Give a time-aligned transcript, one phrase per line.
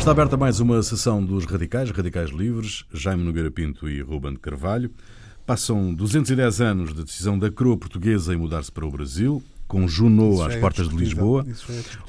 [0.00, 4.38] Está aberta mais uma sessão dos Radicais, Radicais Livres, Jaime Nogueira Pinto e Ruben de
[4.38, 4.90] Carvalho.
[5.44, 10.40] Passam 210 anos da decisão da coroa portuguesa em mudar-se para o Brasil, com Junot
[10.40, 11.46] às é portas de Lisboa,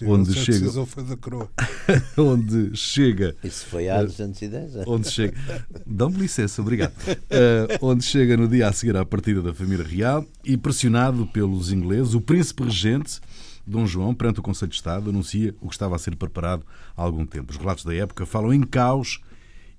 [0.03, 1.49] onde chega foi da coroa.
[2.17, 4.87] onde chega Isso foi há 210 anos.
[4.87, 5.37] Onde chega
[5.85, 6.93] Dão-me licença, obrigado.
[6.97, 11.73] Uh, onde chega no dia a seguir à partida da família real e pressionado pelos
[11.73, 13.19] ingleses, o príncipe regente
[13.65, 16.65] Dom João, perante o Conselho de Estado, anuncia o que estava a ser preparado
[16.95, 17.51] há algum tempo.
[17.51, 19.21] Os relatos da época falam em caos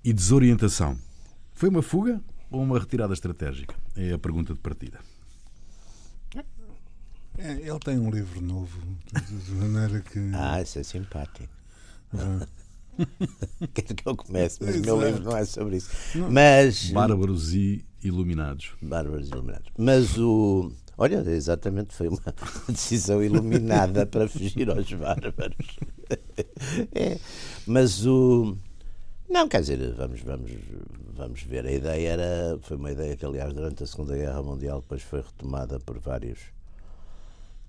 [0.04, 0.98] e desorientação.
[1.54, 3.74] Foi uma fuga ou uma retirada estratégica?
[3.96, 4.98] É a pergunta de partida.
[7.38, 8.78] É, ele tem um livro novo,
[9.12, 10.18] de maneira que.
[10.34, 11.48] Ah, isso é simpático.
[12.12, 12.46] Ah.
[13.72, 15.90] Quero que eu comece, mas o meu livro não é sobre isso.
[16.14, 16.30] Não.
[16.30, 16.90] Mas.
[16.90, 18.72] Bárbaros e Iluminados.
[18.82, 19.72] Bárbaros e Iluminados.
[19.78, 20.72] Mas o.
[20.96, 22.20] Olha, exatamente, foi uma
[22.68, 25.78] decisão iluminada para fugir aos bárbaros.
[26.94, 27.18] É,
[27.66, 28.54] mas o.
[29.26, 30.50] Não, quer dizer, vamos, vamos,
[31.14, 31.64] vamos ver.
[31.66, 32.58] A ideia era.
[32.60, 36.38] Foi uma ideia que, aliás, durante a Segunda Guerra Mundial depois foi retomada por vários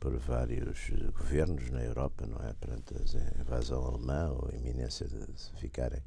[0.03, 2.51] por vários governos na Europa, não é?
[2.59, 5.25] Perante a invasão alemã ou a iminência de
[5.61, 6.01] ficarem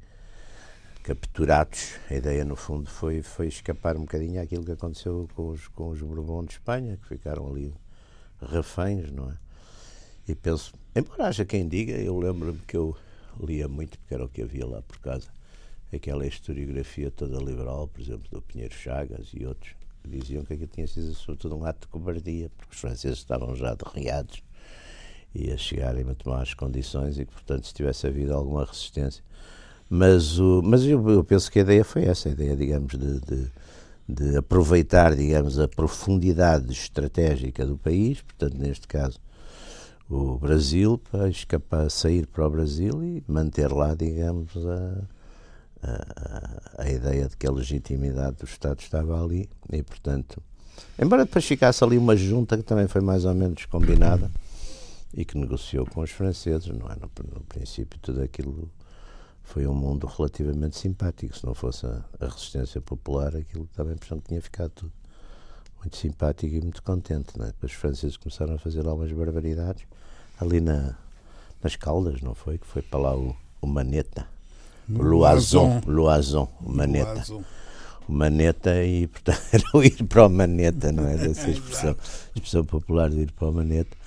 [0.97, 1.95] capturados.
[2.09, 5.89] A ideia, no fundo, foi, foi escapar um bocadinho àquilo que aconteceu com os, com
[5.89, 7.73] os Bourbons de Espanha, que ficaram ali
[8.41, 9.37] reféns, não é?
[10.27, 12.95] E penso, embora haja quem diga, eu lembro-me que eu
[13.39, 15.29] lia muito, porque era o que havia lá por casa,
[15.93, 19.73] aquela historiografia toda liberal, por exemplo, do Pinheiro Chagas e outros,
[20.05, 23.73] diziam que aquilo tinha sido sobretudo um ato de cobardia, porque os franceses estavam já
[23.73, 24.43] derriados
[25.33, 29.23] e a chegarem a tomar as condições e que, portanto, se tivesse havido alguma resistência.
[29.89, 33.19] Mas, o, mas eu, eu penso que a ideia foi essa, a ideia, digamos, de,
[33.21, 33.47] de,
[34.07, 39.19] de aproveitar, digamos, a profundidade estratégica do país, portanto, neste caso,
[40.09, 45.03] o Brasil, para escapar, sair para o Brasil e manter lá, digamos, a,
[45.83, 50.41] a, a, ideia de que a legitimidade do Estado estava ali e, portanto,
[50.97, 54.31] embora depois ficasse ali uma junta que também foi mais ou menos combinada
[55.13, 56.95] e que negociou com os franceses, não é?
[56.95, 58.69] No, no princípio, tudo aquilo
[59.47, 61.37] foi um mundo relativamente simpático.
[61.37, 64.93] Se não fosse a, a resistência popular, aquilo também portanto, tinha ficado tudo
[65.79, 67.37] muito simpático e muito contente.
[67.37, 67.47] Não é?
[67.47, 69.85] Depois os franceses começaram a fazer algumas barbaridades
[70.39, 70.95] ali na,
[71.63, 72.57] nas Caldas, não foi?
[72.57, 74.27] Que foi para lá o, o Maneta
[74.89, 77.23] Loazon, Loazon, Maneta.
[78.07, 81.15] O Maneta e, portanto, era o ir para o Maneta, não é?
[81.17, 81.95] Dessa expressão,
[82.33, 83.97] expressão popular de ir para o Maneta.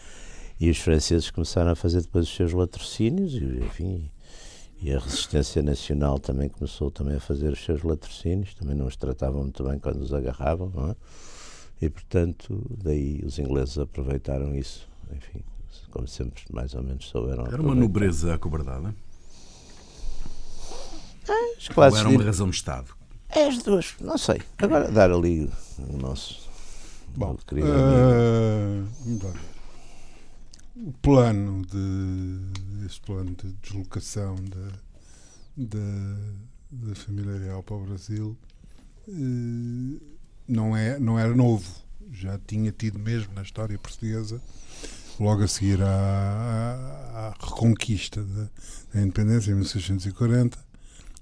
[0.59, 4.11] E os franceses começaram a fazer depois os seus latrocínios, e, enfim,
[4.83, 8.97] e a resistência nacional também começou também a fazer os seus latrocínios, também não os
[8.97, 10.97] tratavam muito bem quando os agarravam, não é?
[11.83, 15.43] E, portanto, daí os ingleses aproveitaram isso, enfim,
[15.91, 17.47] como sempre, mais ou menos souberam.
[17.47, 18.95] Era uma nobreza acobardada?
[21.57, 22.95] as classes Ou era uma razão de Estado?
[23.29, 24.41] É as duas, não sei.
[24.59, 25.49] Agora dar ali
[25.79, 26.49] o nosso.
[27.15, 28.87] Bom, querido uh,
[30.77, 34.73] o plano de este plano de deslocação da,
[35.57, 36.17] da,
[36.71, 38.37] da família real para o Brasil
[39.09, 40.01] uh,
[40.49, 41.67] não, é, não era novo.
[42.13, 44.43] Já tinha tido mesmo na história portuguesa,
[45.19, 48.51] logo a seguir à, à, à reconquista da,
[48.93, 50.59] da independência em 1640,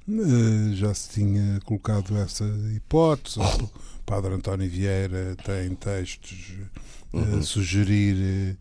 [0.09, 2.45] eh, já se tinha colocado essa
[2.75, 3.39] hipótese.
[3.39, 6.55] O padre António Vieira tem textos
[7.13, 7.43] a uhum.
[7.43, 8.57] sugerir eh,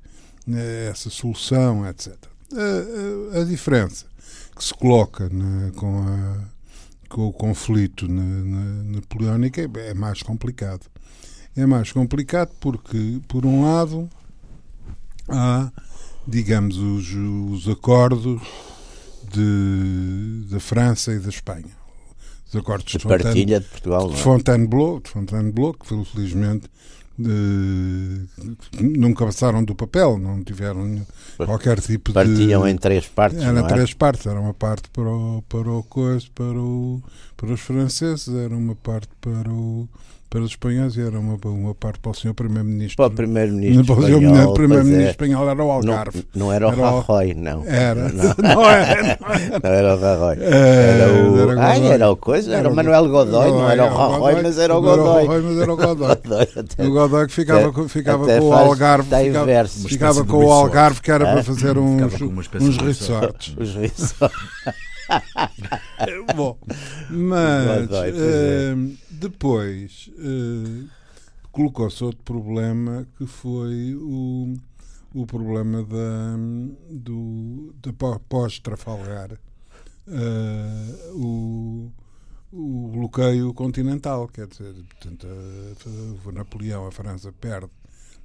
[0.89, 2.13] essa solução, etc.
[2.53, 4.05] A, a, a, diferença
[4.55, 6.37] que se coloca na, com, a,
[7.09, 8.99] com o conflito na, na,
[9.57, 10.85] é, é mais complicado.
[11.55, 14.09] É mais complicado porque, por um lado,
[15.27, 15.71] há,
[16.27, 18.41] digamos, os, os acordos
[19.31, 21.75] de, da França e da Espanha.
[22.47, 24.17] Os acordos de, de Fontaine, de Portugal, de é?
[24.17, 26.69] Fontainebleau, de Fontainebleau, que felizmente
[27.17, 28.25] de,
[28.79, 31.05] nunca passaram do papel, não tiveram
[31.37, 32.41] qualquer tipo Partiam de.
[32.41, 33.41] Partiam em três partes.
[33.41, 33.63] Era é?
[33.63, 37.01] três partes, era uma parte para o, para o coisa, para, o,
[37.35, 39.89] para os franceses, era uma parte para o
[40.29, 42.97] para os espanhóis era uma, uma parte para o senhor Primeiro-Ministro.
[42.97, 44.50] Para o Primeiro-Ministro espanhol.
[44.50, 45.09] O Primeiro-Ministro é.
[45.12, 46.25] espanhol era o Algarve.
[46.35, 47.65] Não, não era o Rajoy, não.
[47.65, 48.12] Era.
[48.12, 49.19] Não, não, era,
[49.63, 50.44] não era o Rajoy.
[50.44, 51.39] Era o.
[51.39, 54.57] Era, Ai, era o coisa, era, era o Manuel Godoy, não era o Rajoy, mas
[54.57, 55.27] era o Godoy.
[55.27, 56.18] mas era o Godoy.
[56.79, 59.09] o Godoy que ficava, ficava com o Algarve.
[59.09, 62.21] Ficava, ficava com o Algarve que era para fazer uns,
[62.59, 63.56] uns resorts.
[63.57, 64.38] Os resorts.
[66.36, 66.57] Bom,
[67.09, 70.88] mas uh, depois uh,
[71.51, 74.54] colocou-se outro problema que foi o,
[75.13, 76.36] o problema da,
[76.89, 79.39] do, da pós-Trafalgar.
[80.07, 81.92] uh, o,
[82.51, 84.27] o bloqueio continental.
[84.27, 87.69] Quer dizer, portanto, a, a, Napoleão, a França perde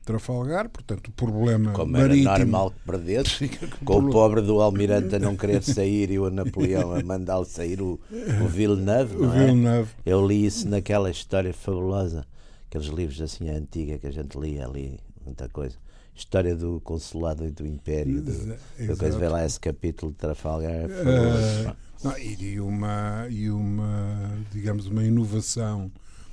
[0.04, 2.28] Trafalgar, portanto, o problema Como marítimo...
[2.28, 3.48] era normal que perdesse,
[3.84, 7.80] com o pobre do Almirante a não querer sair e o Napoleão a mandá-lo sair,
[7.80, 8.00] o,
[8.42, 9.46] o Villeneuve, o é?
[9.46, 9.90] Villeneuve.
[10.04, 12.26] Eu li isso naquela história fabulosa,
[12.68, 15.76] aqueles livros assim antiga que a gente lia ali, muita coisa.
[16.14, 18.20] História do Consulado e do Império.
[18.20, 20.86] Do, do coisa, vê lá esse capítulo de Trafalgar.
[20.86, 25.90] Uh, não, e, uma, e uma, digamos, uma inovação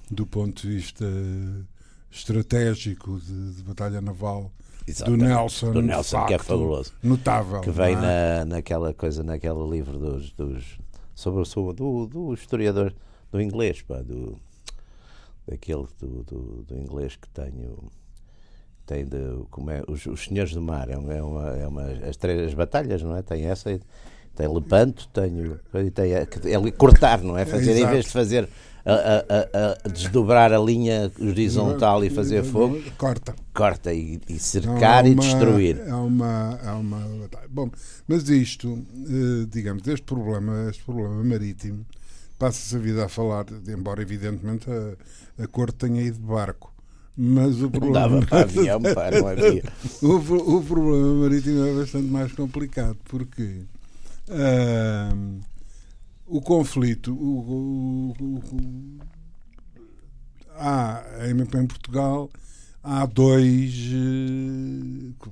[0.10, 1.06] do ponto de vista
[2.12, 4.52] estratégico de, de batalha naval
[5.06, 6.94] do Nelson, do Nelson facto, que é fabuloso.
[7.04, 7.62] Notável.
[7.62, 7.96] Que vem é?
[7.96, 10.80] na, naquela coisa, naquele livro dos, dos
[11.14, 12.94] sobre, sobre do, do historiador
[13.32, 14.40] do inglês, pá, do,
[15.48, 17.92] daquele do, do, do inglês que tenho
[18.86, 21.84] tem de como é os, os senhores do mar é uma, é uma, é uma
[22.08, 23.80] as três as batalhas não é tem essa
[24.36, 25.60] tem Lepanto tenho
[25.94, 28.50] tem é, é cortar não é fazer É, em vez de fazer
[28.94, 32.82] a, a, a, desdobrar a linha horizontal e fazer fogo.
[32.98, 33.36] Corta.
[33.54, 35.80] Corta e, e cercar é e uma, destruir.
[35.86, 37.70] é uma é uma bom
[38.08, 41.86] mas isto eh, digamos este problema este problema marítimo
[42.38, 46.74] passa-se a vida a falar embora evidentemente a, a corte tenha ido de barco.
[47.22, 49.64] Mas o problema dava para avião, pá, não havia.
[50.02, 53.64] o, o problema marítimo é bastante mais complicado porque
[54.30, 55.40] uh,
[56.30, 59.00] o conflito o, o, o,
[60.56, 62.30] há em, Portugal
[62.84, 63.90] há dois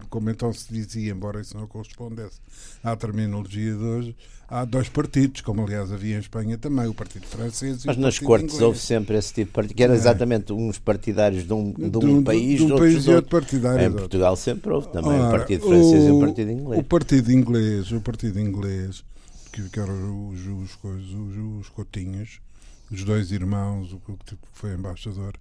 [0.09, 2.39] como então se dizia embora isso não correspondesse
[2.83, 4.15] à terminologia de hoje
[4.49, 8.01] há dois partidos, como aliás havia em Espanha também, o Partido Francês Mas e o
[8.01, 8.61] nas cortes inglês.
[8.61, 11.89] houve sempre esse tipo de partido, que eram exatamente uns partidários de um, de um,
[11.89, 13.91] De um- país, de um país e outro partidário, Em.
[13.91, 16.79] Portugal sempre houve também Ora, partido francês e um o- partido inglês.
[16.79, 19.03] O partido inglês, o partido inglês,
[19.63, 22.39] que, que eram os, os, coisas, os, os Coutinhos,
[22.91, 25.33] os dois irmãos, o que foi embaixador.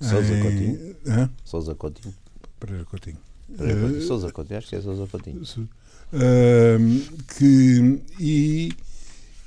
[0.00, 0.96] Sousa em- Coutinho?
[1.06, 1.30] Hã?
[1.44, 2.14] Sousa Coutinho.
[2.60, 3.18] Pereira Coutinho.
[3.56, 4.02] Pereira Coutinho.
[4.02, 5.44] Eh, Sousa Coutinho, acho que é Sousa Coutinho.
[5.44, 5.68] Su-
[6.10, 7.00] Ahm,
[7.36, 8.72] que, e,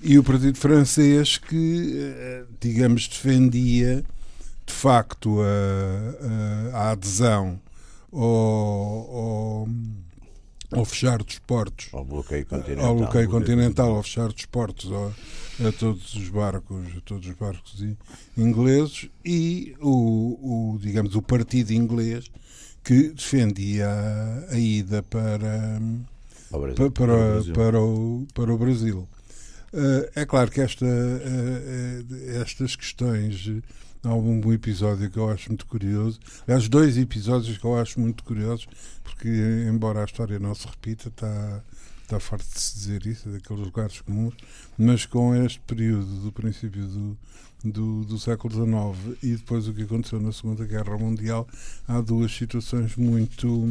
[0.01, 4.03] e o Partido Francês que, eh, digamos, defendia
[4.67, 7.59] de facto a, a- a adesão
[8.11, 9.67] ao, ao,
[10.71, 12.85] ao fechar dos portos Ao bloqueio continental.
[12.85, 15.13] ao bloqueio continental, ao fechar dos portos ao-
[15.67, 17.83] a todos os barcos, a todos os barcos
[18.37, 22.31] ingleses e o, o, digamos o partido inglês
[22.83, 25.79] que defendia a, a ida para
[26.49, 27.53] para, Para o Brasil.
[27.53, 29.07] para, o, para o Brasil.
[29.71, 33.49] Eh, é claro que esta, eh, eh, estas questões.
[34.03, 36.19] Há um episódio que eu acho muito curioso.
[36.47, 38.67] Aliás, dois episódios que eu acho muito curiosos,
[39.03, 39.29] porque,
[39.69, 41.63] embora a história não se repita, está,
[42.01, 44.33] está farto de se dizer isso, daqueles lugares comuns,
[44.77, 47.17] mas com este período do princípio do,
[47.63, 51.47] do, do século XIX e depois o que aconteceu na Segunda Guerra Mundial,
[51.87, 53.69] há duas situações muito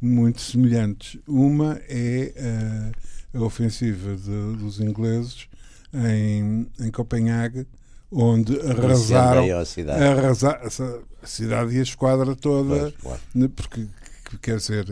[0.00, 1.18] muito semelhantes.
[1.26, 2.92] Uma é eh,
[3.32, 5.48] a ofensiva de- dos ingleses
[5.94, 7.66] em, em Copenhague,
[8.14, 10.04] onde arrasaram Incendiou a cidade.
[10.04, 13.20] arrasa- essa- a cidade e a esquadra toda, Pois, claro.
[13.34, 13.86] né, porque
[14.24, 14.86] que- quer dizer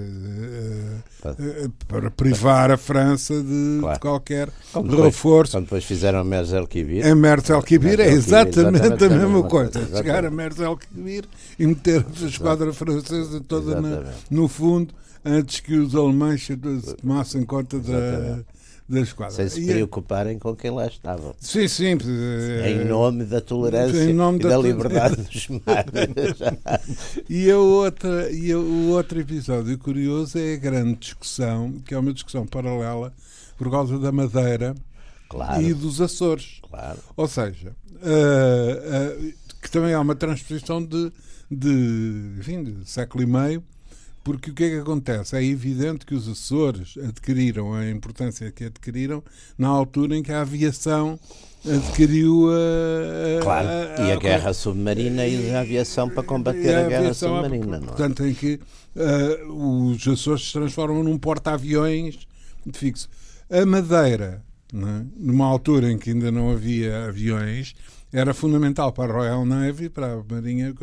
[1.22, 3.94] Para- eh, para privar a França de, Claro.
[3.94, 5.52] de qualquer Como depois- reforço.
[5.56, 7.06] Quando depois fizeram a Merzel Kibir.
[7.06, 9.70] Em Merzel Kibir é exatamente, exatamente a a mesma mesma coisa.
[9.72, 10.34] coisa, Chegar a exatamente.
[10.36, 11.24] Merzel Kibir
[11.58, 14.92] e meter a esquadra francesa toda na- no fundo
[15.24, 18.46] antes que os alemães se se tomassem conta da, Exatamente.
[18.92, 19.34] Da esquadra.
[19.34, 21.34] Sem se E- preocuparem com quem lá estava.
[21.40, 21.96] sim, sim.
[22.04, 26.38] eh, Em nome da tolerância em nome e da da, liberdade dos mares.
[27.28, 31.98] E, a outra, e a- o outro episódio curioso é a grande discussão, que é
[31.98, 33.12] uma discussão paralela
[33.56, 34.74] por causa da Madeira
[35.28, 36.60] Claro, e dos Açores.
[36.68, 36.98] claro.
[37.16, 39.32] Ou seja, ah, ah,
[39.62, 41.10] que também há uma transposição de,
[41.50, 43.62] de, enfim, de século e meio,
[44.24, 45.36] porque o que é que acontece?
[45.36, 49.22] É evidente que os Açores adquiriram a importância que adquiriram
[49.58, 51.18] na altura em que a aviação
[51.68, 53.38] adquiriu a.
[53.38, 57.14] a- Claro, a- e a a- guerra submarina e a aviação para combater a guerra
[57.14, 57.86] submarina, não é?
[57.86, 58.60] Portanto, em que
[58.96, 62.18] ah, os Açores se transformam num porta-aviões
[62.72, 63.08] fixo.
[63.50, 64.42] A Madeira,
[64.74, 65.04] é?
[65.16, 67.74] numa altura em que ainda não havia aviões,
[68.12, 70.74] era fundamental para a Royal Navy, para a Marinha,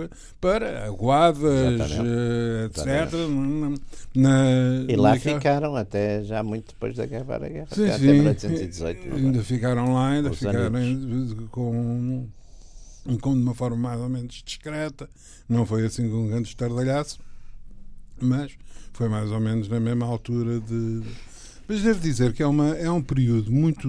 [0.41, 3.13] para aguadas, eh, etc.
[4.15, 4.45] Na,
[4.87, 7.37] E lá naquela- ficaram até já muito depois da guerra.
[7.37, 8.09] Da guerra Sim, até, sim.
[8.27, 9.07] até 1818.
[9.09, 9.19] não é?
[9.19, 10.71] Ainda ficaram lá, ainda Os ficaram
[11.51, 12.27] com,
[13.21, 15.07] com de uma forma mais ou menos discreta.
[15.47, 17.19] Não foi assim com um grande estardalhaço,
[18.19, 18.51] mas
[18.93, 21.01] foi mais ou menos na mesma altura de,
[21.67, 23.87] Mas devo dizer que é, uma, é um período muito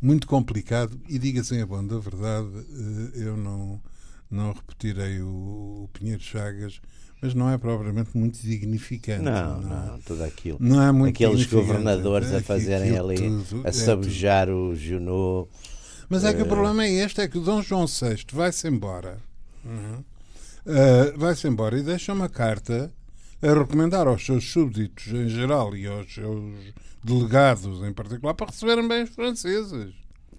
[0.00, 3.80] muito complicado e diga-se a bom da verdade, eh, eu não,
[4.30, 6.80] não repetirei o, o Pinheiro Chagas,
[7.20, 9.22] mas não é propriamente muito dignificante.
[9.22, 10.58] Não, não, não tudo aquilo.
[10.60, 15.48] Não é muito Aqueles governadores a fazerem ali, tudo, a é sabojar o Junot.
[16.08, 16.44] Mas é que uh...
[16.44, 19.18] o eh, problema é este, é que o Dom João VI vai-se embora.
[19.64, 20.04] Uhum.
[20.64, 22.92] Uh, vai-se embora e deixa uma carta
[23.42, 26.74] a recomendar aos seus súbditos em geral e aos seus
[27.08, 29.94] delegados em particular para receberem bem os franceses.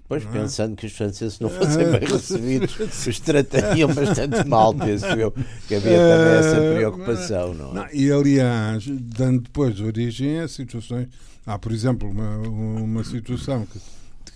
[0.08, 0.34] Pois, não é?
[0.34, 0.76] pensando é?
[0.76, 5.32] que os franceses não fossem bem recebidos, os tratariam bastante mal, penso eu,
[5.68, 7.74] que havia também essa é, preocupação, não é?
[7.74, 11.08] Não, e, aliás, dando depois origem a situações...
[11.46, 13.80] Há, por exemplo, uma, uma situação que,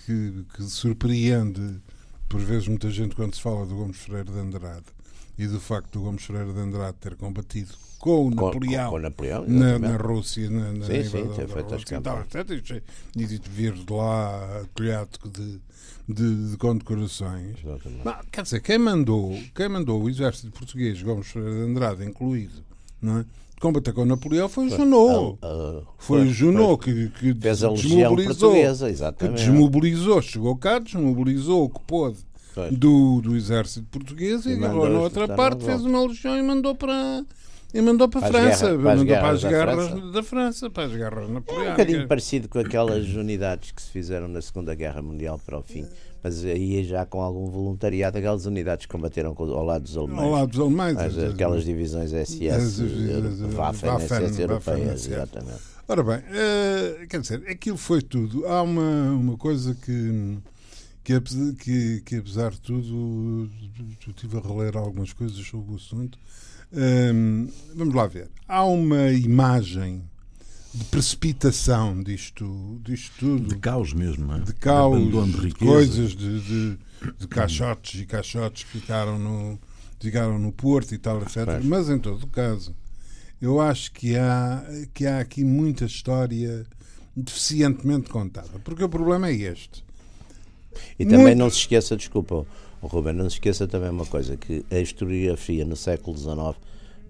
[0.06, 1.80] que, que surpreende,
[2.28, 4.86] por vezes, muita gente quando se fala do Gomes Freire de Andrade
[5.38, 9.00] e do facto do Gomes Freire de Andrade ter combatido com o Napoleão, com, com
[9.00, 12.28] Napoleão na, na, Rússia, na, na sim, sim, tinha feito as campanhas.
[13.16, 15.62] E de vir de lá colhado de,
[16.08, 17.58] de, de condecorações.
[18.04, 22.64] Mas, quer dizer, quem mandou, quem mandou o exército português, Gomes de Andrade incluído,
[23.02, 23.26] não é?
[23.64, 25.40] combater com Napoleão foi o Junot.
[25.42, 28.54] Uh, uh, foi, o Junot que, que desmobilizou,
[29.18, 32.18] que desmobilizou, chegou cá, desmobilizou o que pôde
[32.72, 36.76] do, do exército português e, e agarrou na outra parte, fez uma legião e mandou
[36.76, 37.24] para
[37.74, 40.12] e mandou para, para a França, guerra, para mandou para as guerras da França.
[40.12, 41.58] da França, para as guerras napoleónicas.
[41.58, 45.58] É um bocadinho parecido com aquelas unidades que se fizeram na Segunda Guerra Mundial para
[45.58, 45.84] o fim,
[46.22, 50.22] mas aí já com algum voluntariado, aquelas unidades que combateram ao lado dos alemães.
[50.22, 50.98] Ao lado dos alemães.
[50.98, 52.84] As, aquelas divisões SS,
[53.56, 55.74] Waffen, SS europeias, exatamente.
[55.88, 58.46] Ora bem, uh, quer dizer, aquilo foi tudo.
[58.46, 60.38] Há uma, uma coisa que,
[61.04, 61.20] que,
[61.60, 66.18] que, que apesar de tudo, eu estive a reler algumas coisas sobre o assunto
[66.74, 68.30] Hum, vamos lá ver.
[68.48, 70.04] Há uma imagem
[70.74, 73.48] de precipitação disto, disto tudo.
[73.48, 74.40] De caos mesmo, não é?
[74.40, 76.78] De caos, de, de coisas, de, de,
[77.20, 79.60] de, caixotes e caixotes que ficaram no,
[80.00, 81.46] ficaram no Porto e tal, etc.
[81.46, 82.76] Mas, Mas em todo o caso,
[83.40, 86.66] eu acho que há, que há aqui muita história
[87.16, 88.58] deficientemente contada.
[88.64, 89.86] Porque o problema é este.
[90.98, 91.38] E também Muito...
[91.40, 92.46] não se esqueça, desculpa,
[92.82, 96.56] Ruben, não se esqueça também uma coisa, que a historiografia no século XIX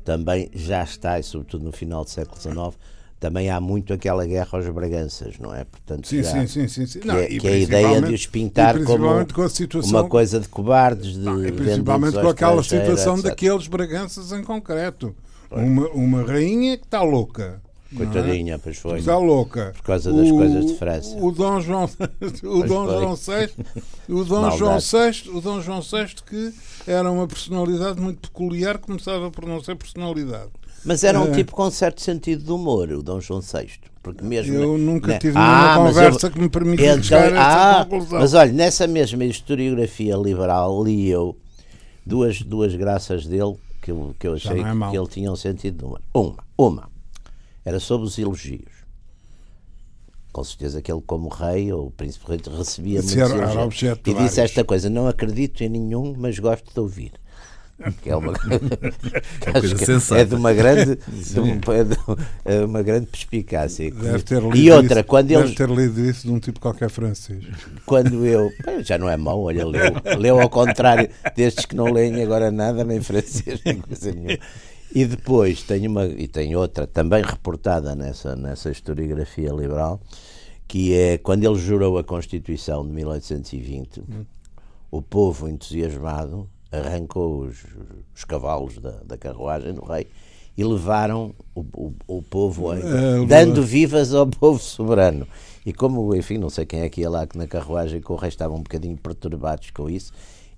[0.03, 2.77] também já está, e sobretudo no final do século XIX,
[3.20, 5.63] também há muito aquela guerra aos Braganças, não é?
[5.63, 7.00] Portanto, sim, sim, sim, sim, sim.
[7.00, 10.50] Que, não, é, que é a ideia de os pintar como situação, uma coisa de
[10.50, 13.29] cobardes, de não, e principalmente com aquela situação etc.
[13.29, 15.15] daqueles Braganças em concreto.
[15.50, 17.62] Uma, uma rainha que está louca
[17.95, 19.00] Coitadinha, pois foi.
[19.00, 19.71] Está louca.
[19.75, 21.17] Por causa das o, coisas de França.
[21.17, 21.89] O Dom João,
[22.43, 23.51] o Dom João VI,
[24.09, 26.53] o Dom João VI, o Dom João VI que
[26.88, 30.51] era uma personalidade muito peculiar, começava por não ser personalidade.
[30.85, 31.31] Mas era um é.
[31.31, 33.69] tipo com certo sentido de humor, o Dom João VI.
[34.01, 37.81] Porque mesmo, eu nunca tive ah, nenhuma conversa eu, que me permitisse então, chegar a
[37.81, 38.19] ah, conclusão.
[38.19, 41.38] Mas olha, nessa mesma historiografia liberal li eu
[42.05, 45.77] duas, duas graças dele que eu, que eu achei é que ele tinha um sentido
[45.77, 46.01] de humor.
[46.13, 46.92] Uma, uma
[47.65, 48.84] era sobre os elogios.
[50.32, 53.84] Com certeza que ele, como rei ou príncipe rei, recebia muitos era, elogios.
[53.84, 57.12] Era e disse esta coisa: não acredito em nenhum, mas gosto de ouvir.
[58.01, 58.34] Que é uma,
[60.13, 61.60] é, é de uma grande de, um,
[62.46, 63.91] é de uma grande perspicácia.
[64.55, 67.43] e outra, isso, quando deve eles ter lido isso de um tipo qualquer francês.
[67.86, 68.50] Quando eu
[68.84, 69.82] já não é mau, olha, leu,
[70.17, 74.38] leu ao contrário destes que não leem agora nada, nem francês, nem coisa nenhuma.
[74.95, 80.00] E depois tem uma e tem outra também reportada nessa nessa historiografia liberal,
[80.67, 84.25] que é quando ele jurou a Constituição de 1820, hum.
[84.91, 87.63] o povo entusiasmado arrancou os,
[88.15, 90.07] os cavalos da, da, carruagem do rei
[90.57, 92.79] e levaram o, o, o povo, é,
[93.27, 95.27] dando vivas ao povo soberano.
[95.65, 98.17] E como, enfim, não sei quem é que ia lá que na carruagem com o
[98.17, 100.12] rei estavam um bocadinho perturbados com isso,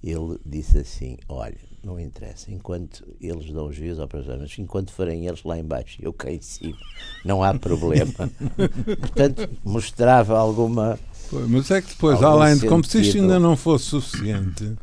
[0.04, 5.44] ele disse assim: Olha, não interessa, enquanto eles dão os juízes operações, enquanto forem eles
[5.44, 6.78] lá embaixo, eu cá em cima,
[7.24, 8.30] não há problema.
[9.00, 11.00] Portanto, mostrava alguma.
[11.48, 14.76] mas é que depois, além de como se isto ainda não fosse suficiente,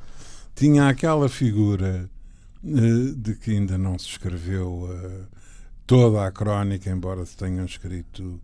[0.54, 2.08] tinha aquela figura
[2.62, 5.26] uh, de que ainda não se escreveu uh,
[5.86, 8.40] toda a crónica, embora se tenham escrito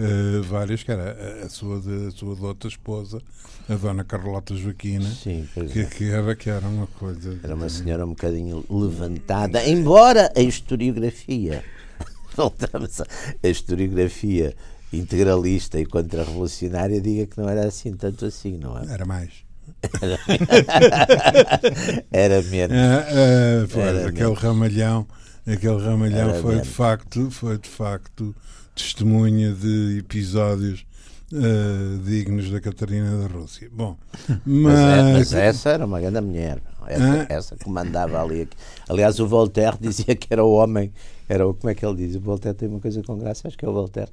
[0.00, 3.22] uh, várias, que era a, sua, de, a sua de outra esposa,
[3.68, 5.84] a dona Carlota Joaquina, Sim, que, é.
[5.84, 7.38] que, era, que era uma coisa.
[7.42, 11.64] Era uma senhora um bocadinho levantada, embora a historiografia,
[12.34, 14.54] voltamos a historiografia
[14.92, 18.92] integralista e contra-revolucionária diga que não era assim, tanto assim, não é?
[18.92, 19.30] Era mais.
[22.10, 22.76] era menos.
[22.76, 24.38] É, foi, era aquele menos.
[24.40, 25.06] ramalhão,
[25.46, 28.34] aquele ramalhão foi de facto, foi de facto
[28.82, 30.84] testemunha de episódios
[31.32, 33.68] uh, dignos da Catarina da Rússia.
[33.72, 33.96] Bom,
[34.28, 36.60] mas, mas, é, mas essa era uma grande mulher.
[36.86, 38.48] Essa, essa comandava ali.
[38.88, 40.92] Aliás, o Voltaire dizia que era o homem.
[41.28, 42.16] Era o, como é que ele diz?
[42.16, 44.10] O Voltaire tem uma coisa com graça, acho que é o Voltaire.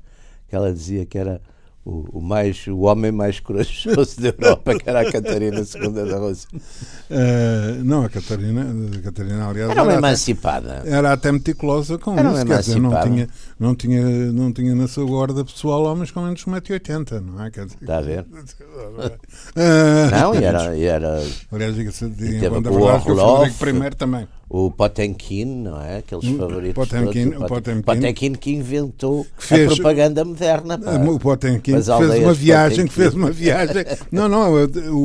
[0.48, 1.42] Que ela dizia que era
[1.88, 6.17] o, o, mais, o homem mais corajoso da Europa, que era a Catarina II da
[6.17, 6.50] Rússia.
[6.53, 10.79] Uh, não, a Catarina, a Catarina aliás, era uma era emancipada.
[10.79, 14.75] Até, era até meticulosa com era isso, quer dizer, não tinha, não, tinha, não tinha
[14.75, 17.50] na sua guarda pessoal homens com menos de 1,80m, não é?
[17.50, 18.22] Dizer, Está a ver?
[18.22, 20.67] Uh, não, e era.
[20.77, 25.46] E era aliás, diga-se, diga, quando a verdade que o Frederico primeiro também o Potemkin,
[25.46, 25.98] não é?
[25.98, 27.42] Aqueles favoritos Potemkin, todos.
[27.44, 30.77] O Potemkin, Potemkin que inventou que fez, a propaganda moderna.
[30.77, 30.96] Pá.
[30.96, 33.84] O Potemkin fez uma viagem, que fez uma viagem.
[34.10, 34.54] não, não,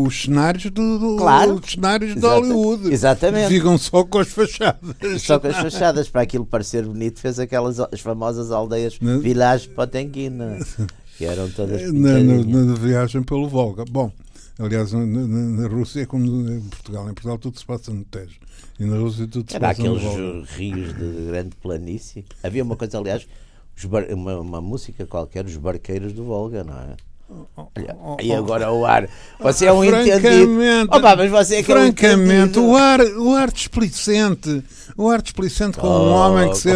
[0.04, 1.54] os cenários do, do claro.
[1.54, 2.92] os cenários de Hollywood.
[2.92, 3.48] Exatamente.
[3.48, 4.94] Ficam só com as fachadas.
[5.18, 9.68] Só com as fachadas, para aquilo parecer bonito, fez aquelas as famosas aldeias na, Village
[9.70, 10.38] Potemkin,
[11.18, 13.84] que eram todas na, na, na viagem pelo Volga.
[13.90, 14.12] Bom,
[14.56, 17.10] aliás, na, na, Rússia é como em Portugal.
[17.10, 18.38] Em Portugal tudo se passa no Tejo.
[18.78, 20.02] E na Rússia tudo se Era aqueles
[20.50, 22.24] rios de grande planície.
[22.42, 23.26] Havia uma coisa, aliás,
[24.10, 26.96] uma, uma música qualquer, os barqueiros do Volga, não é?
[27.56, 29.08] Olha, e agora o ar.
[29.40, 30.52] Você é um entendido.
[30.90, 34.62] Opa, mas você é que francamente, é um o ar, o ar displicente.
[34.96, 36.70] O ar displicente com oh, um homem que se,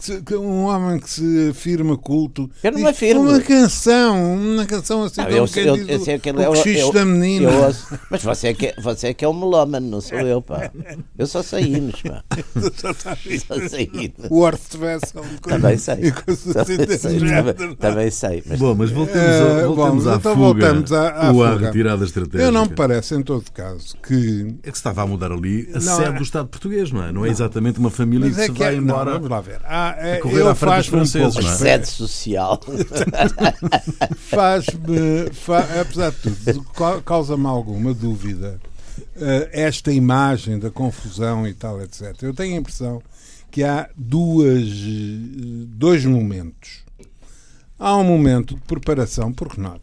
[0.00, 2.50] que, um homem que se afirma culto.
[2.62, 3.22] Eu não me afirmo.
[3.22, 7.04] Uma canção, uma canção assim, ah, eu, eu, eu, eu sei aquele, o eu, da
[7.04, 7.50] menina.
[7.50, 10.70] Ouço, mas você é, que, você é que é um melómano, não sou eu, pá.
[11.18, 12.24] Eu só sei hinos, pá.
[12.74, 14.30] só sei hinos.
[14.30, 15.24] O Orth Vessel.
[15.42, 15.96] Também sei.
[16.70, 18.42] Também sei, também sei.
[18.46, 18.58] Mas...
[18.58, 20.60] Bom, mas voltemos, a, voltemos bom, à então fuga.
[20.60, 22.42] Voltamos à, à retirada estratégica.
[22.42, 24.54] Eu não me parece, em todo caso, que...
[24.62, 27.02] É que se estava a mudar ali a Não, sede é- do Estado português, não
[27.02, 27.12] é?
[27.12, 29.40] Não é exatamente uma família que é se que vai é, embora não, vamos lá
[29.40, 29.60] ver.
[29.64, 31.56] Ah, é, a correr eu à frente dos faz-me um franceses, pouco não é?
[31.58, 32.60] Sede social.
[34.16, 38.60] faz-me, fa, apesar de tudo, ca- causa-me alguma dúvida
[39.16, 42.14] eh, esta imagem da confusão e tal, etc.
[42.22, 43.02] Eu tenho a impressão
[43.50, 46.80] que há duas, eh, dois momentos.
[47.78, 49.82] Há um momento de preparação, porque note,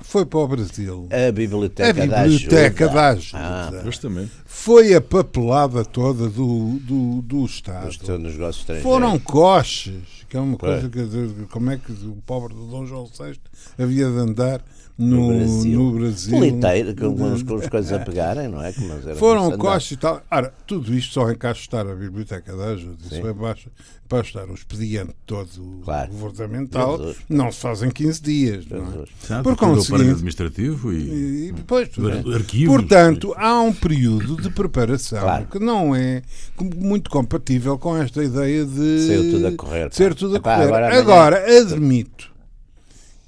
[0.00, 1.08] foi para o Brasil.
[1.10, 3.38] A biblioteca, A biblioteca da da ajuda.
[3.38, 3.82] ajuda.
[4.24, 4.42] Ah.
[4.46, 7.90] Foi a papelada toda do, do, do Estado.
[8.82, 10.82] Foram coches, que é uma Pois.
[10.82, 13.38] coisa que como é que o pobre do Dom João VI
[13.78, 14.62] havia de andar
[14.98, 15.78] no, No Brasil.
[15.78, 16.36] no Brasil.
[16.38, 18.70] Politeiro, com, as- com as coisas a pegarem, não é?
[18.76, 20.20] Éramos Foram coches e tal.
[20.28, 22.96] Ora, tudo isto só encastar a Biblioteca da Ajuda.
[23.06, 23.70] Isso é baixo,
[24.08, 26.10] para estar o expediente todo Claro.
[26.14, 26.98] governamental.
[26.98, 27.16] Jesus.
[27.28, 28.66] Não se faz em 15 dias.
[28.66, 29.04] Não
[29.38, 29.42] é?
[29.42, 32.34] Por conseguinte- administrativo e, E depois, tudo bem.
[32.34, 32.74] arquivos.
[32.74, 35.46] Portanto, há um período de preparação Claro.
[35.46, 36.22] que não é
[36.76, 40.54] muito compatível com esta ideia de Saiu tudo a correr, de ser tudo a Epá,
[40.56, 40.66] correr.
[40.66, 42.30] agora Agora, admito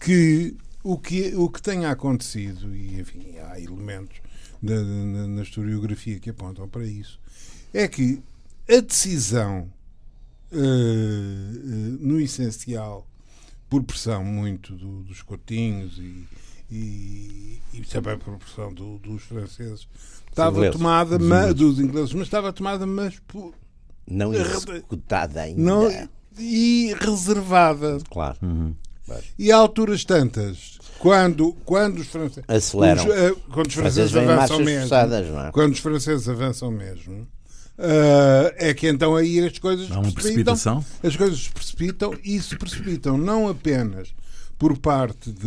[0.01, 4.17] que o, que o que tenha acontecido, e enfim, há elementos
[4.63, 7.19] na, na- na historiografia que apontam para isso,
[7.73, 8.21] é que
[8.69, 9.69] a decisão,
[10.53, 13.07] eh, eh, no essencial,
[13.69, 16.27] por pressão muito do- dos cotinhos e,
[16.71, 19.87] e, e também por pressão do- dos franceses,
[20.29, 20.77] estava ingleses.
[20.77, 23.55] tomada, mas, dos ingleses, mas estava tomada, mas por,
[24.07, 25.61] Não executada ainda.
[25.61, 27.99] não, e reservada.
[28.11, 28.39] Claro.
[29.39, 33.05] E a alturas tantas, quando, quando os franceses Aceleram.
[33.07, 34.95] os, eh, quando os franceses avançam mesmo,
[35.41, 35.51] é?
[35.53, 37.27] quando os franceses avançam mesmo,
[37.79, 40.85] eh, é que então aí as coisas Há uma precipitam, precipitação?
[41.03, 44.13] as coisas se precipitam e se precipitam não apenas
[44.59, 45.39] por parte de-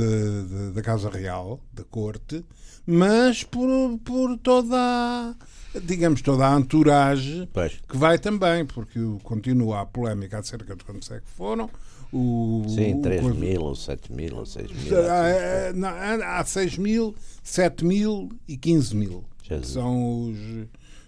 [0.44, 2.44] de- da Casa Real, da Corte,
[2.86, 3.70] mas por,
[4.04, 5.36] por toda a,
[5.82, 7.74] digamos, toda a entourage Pois.
[7.88, 11.70] que vai também, porque continua a polémica acerca de quantos é que foram.
[12.12, 14.98] O, Sim, o 3 coisa- mil ou 7 mil ou 6 mil.
[15.12, 19.24] Há, é, não, há 6 mil, 7 mil e 15 mil.
[19.64, 20.38] São os,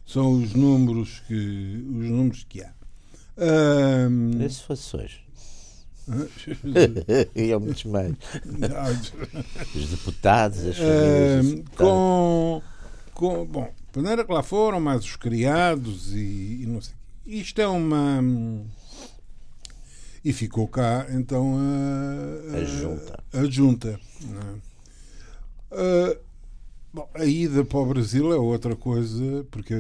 [0.05, 2.71] são os números que, os números que há.
[3.37, 5.25] Ahm, E se fosse hoje?
[7.35, 8.13] e eu muitos mais.
[9.75, 11.45] Os deputados, as famílias.
[11.47, 11.75] deputados.
[11.77, 12.61] com,
[13.13, 13.45] com.
[13.45, 16.93] Bom, a maneira que lá foram, mais os criados e, e não sei.
[17.25, 18.21] Isto é uma.
[20.23, 21.55] E ficou cá então
[22.53, 23.23] a, A junta.
[23.33, 23.99] A junta
[25.71, 26.17] é?
[26.93, 29.77] Bom, a ida para o Brasil é outra coisa, porque a,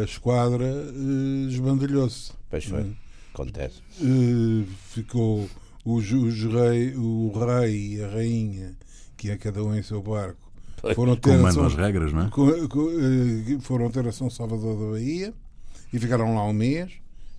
[0.00, 2.32] a- esquadra eh, esbandalhou-se.
[2.50, 2.92] Pois foi.
[3.32, 3.80] Acontece.
[4.00, 5.48] Eh, ficou
[5.84, 8.74] os, os rei, o rei e a rainha,
[9.16, 10.45] que é cada um em seu barco.
[10.94, 12.28] Foram ter, mandam São, as regras, não é?
[12.28, 15.34] eh, foram ter a São Salvador da Bahia
[15.92, 16.92] e ficaram lá um mês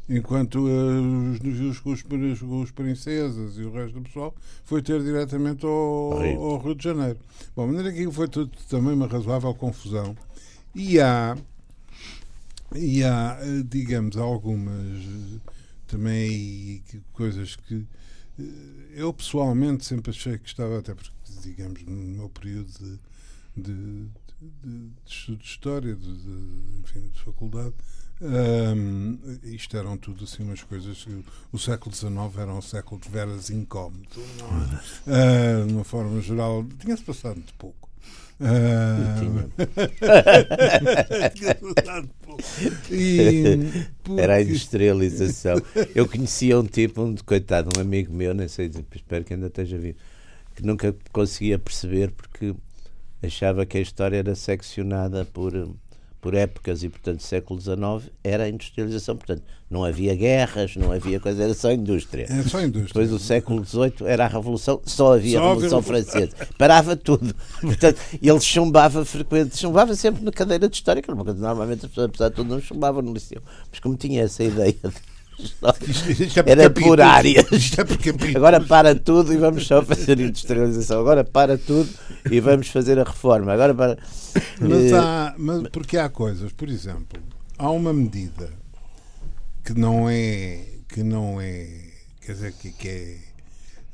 [0.10, 4.34] enquanto uh, os, os, os, os, princesas e o resto do pessoal
[4.64, 6.42] foi ter diretamente ao, Rio.
[6.42, 7.20] ao Rio de Janeiro.
[7.56, 10.16] Bom, a maneira que foi tudo, também uma razoável confusão.
[10.74, 11.38] E há,
[12.74, 15.04] e há digamos, algumas
[15.88, 16.84] também
[17.14, 17.86] coisas que
[18.94, 23.00] eu pessoalmente sempre achei que estava, até porque, digamos, no meu período de,
[23.62, 24.08] de,
[24.42, 27.76] de, de estudo de história, de, de, enfim, de faculdade,
[28.20, 31.06] um, isto eram tudo assim umas coisas.
[31.52, 34.08] O século XIX era um século de veras incómodo.
[35.06, 37.88] Uh, de uma forma geral, tinha-se passado muito pouco.
[38.40, 39.52] Uh...
[42.92, 43.58] e,
[44.04, 44.22] porque...
[44.22, 45.56] Era a industrialização.
[45.94, 49.78] Eu conhecia um tipo, um coitado, um amigo meu, nem sei, espero que ainda esteja
[49.78, 49.98] vivo,
[50.56, 52.56] que nunca conseguia perceber porque
[53.22, 55.54] achava que a história era seccionada por
[56.28, 59.16] por épocas e, portanto, século XIX, era a industrialização.
[59.16, 62.26] Portanto, não havia guerras, não havia coisa, era só indústria.
[62.30, 62.88] Era só indústria.
[62.88, 65.88] Depois do século XVIII era a Revolução, só havia só a Revolução havia...
[65.88, 66.36] Francesa.
[66.58, 67.34] Parava tudo.
[67.62, 72.30] Portanto, ele chumbava frequente, chumbava sempre na cadeira de História, que normalmente as pessoas, apesar
[72.30, 73.42] de tudo, não chumbavam no liceu.
[73.70, 77.46] Mas como tinha essa ideia de isto, é era por áreas.
[77.78, 81.00] É Agora para tudo e vamos só fazer industrialização.
[81.00, 81.90] Agora para tudo
[82.32, 83.54] e vamos fazer a reforma.
[83.54, 83.98] Agora para.
[84.60, 87.22] Mas eh, há, mas porque há coisas, por exemplo,
[87.58, 88.52] há uma medida
[89.64, 93.18] que não é que não é quer dizer que, que é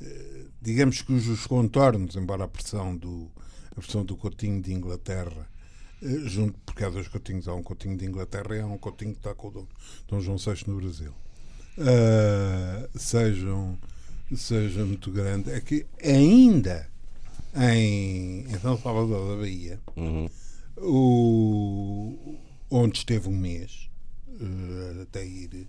[0.01, 3.29] eh, digamos que os contornos, embora a pressão do
[3.75, 5.49] a pressão do cotinho de Inglaterra
[6.01, 9.11] eh, junto, porque há dois cotinhos, há um cotinho de Inglaterra e há um cotinho
[9.11, 9.67] que está com o Dom,
[10.07, 11.13] Dom João VI no Brasil
[11.77, 13.77] uh, sejam,
[14.35, 16.87] seja muito grande, é que ainda
[17.55, 20.29] em, em São Salvador da Bahia, uhum.
[20.77, 22.37] o,
[22.69, 23.89] onde esteve um mês,
[24.27, 25.67] uh, até ir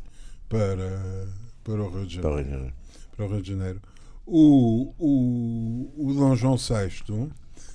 [0.49, 1.29] para,
[1.62, 2.73] para o Rio de Janeiro,
[3.17, 3.83] para o Rio de Janeiro.
[4.27, 7.31] O, o, o Dom João VI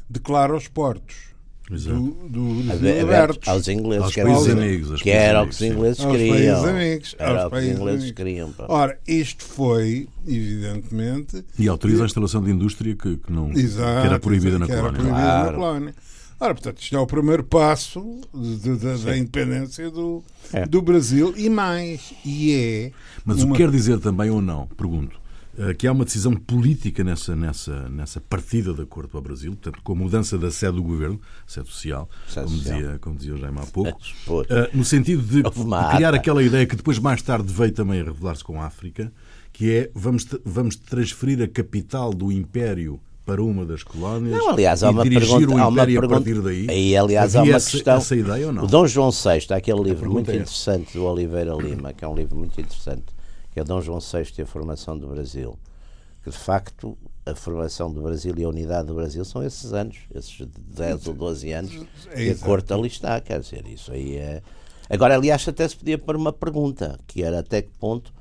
[0.10, 1.36] declara os portos
[1.69, 5.62] do, do, abertos aos ingleses, aos que países era, amigos, que era o que os
[5.62, 6.65] ingleses aos queriam.
[6.65, 8.51] Amigos, era o que os ingleses queriam.
[8.51, 8.65] Pá.
[8.67, 11.45] Ora, isto foi, evidentemente.
[11.60, 14.91] E autoriza a instalação de indústria que, que não, Exato, que era proibida na colónia.
[14.91, 15.45] Proibida claro.
[15.45, 15.95] na colónia.
[16.39, 20.65] Ora, portanto, isto é o primeiro passo de, de, da independência do, é.
[20.65, 22.13] do Brasil e mais.
[22.25, 22.91] E é.
[23.23, 23.49] Mas uma...
[23.49, 24.65] o que quer dizer também ou não?
[24.67, 25.19] Pergunto
[25.78, 29.82] que há uma decisão política nessa, nessa, nessa partida da Corte para o Brasil, portanto,
[29.84, 32.78] com a mudança da sede do governo, sede social, sede como, social.
[32.78, 36.65] Dizia, como dizia o Jaime há pouco, uh, no sentido de, de criar aquela ideia
[36.65, 39.12] que depois, mais tarde, veio também a revelar-se com a África,
[39.52, 44.82] que é vamos, vamos transferir a capital do Império para uma das colónias não, aliás,
[44.82, 46.65] há uma pergunta, há uma pergunta, daí.
[46.67, 47.98] Aí, aliás, há uma essa, questão.
[47.98, 48.63] Essa ideia ou não?
[48.63, 52.15] O Dom João VI, aquele livro muito é interessante do Oliveira Lima, que é um
[52.15, 53.04] livro muito interessante,
[53.60, 55.60] que é Dom João VI e a formação do Brasil,
[56.24, 59.98] que de facto a formação do Brasil e a unidade do Brasil são esses anos,
[60.15, 64.15] esses 10 ou 12 anos é que a corte ali está, quer dizer, isso aí
[64.15, 64.41] é...
[64.89, 68.13] Agora, aliás, até se podia pôr uma pergunta, que era até que ponto,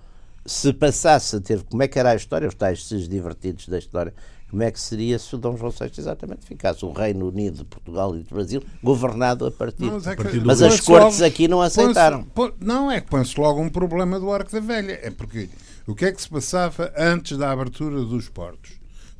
[0.45, 4.13] se passasse a ter, como é que era a história, os tais divertidos da história,
[4.51, 7.65] como é que seria se o Dom João VI exatamente ficasse o Reino Unido de
[7.65, 9.85] Portugal e do Brasil governado a partir.
[9.85, 12.25] Mas, é que, mas as cortes logo, aqui não aceitaram.
[12.25, 14.99] Põe não é que põe-se logo um problema do Arco da Velha.
[15.03, 15.49] É porque
[15.87, 18.73] o que é que se passava antes da abertura dos portos?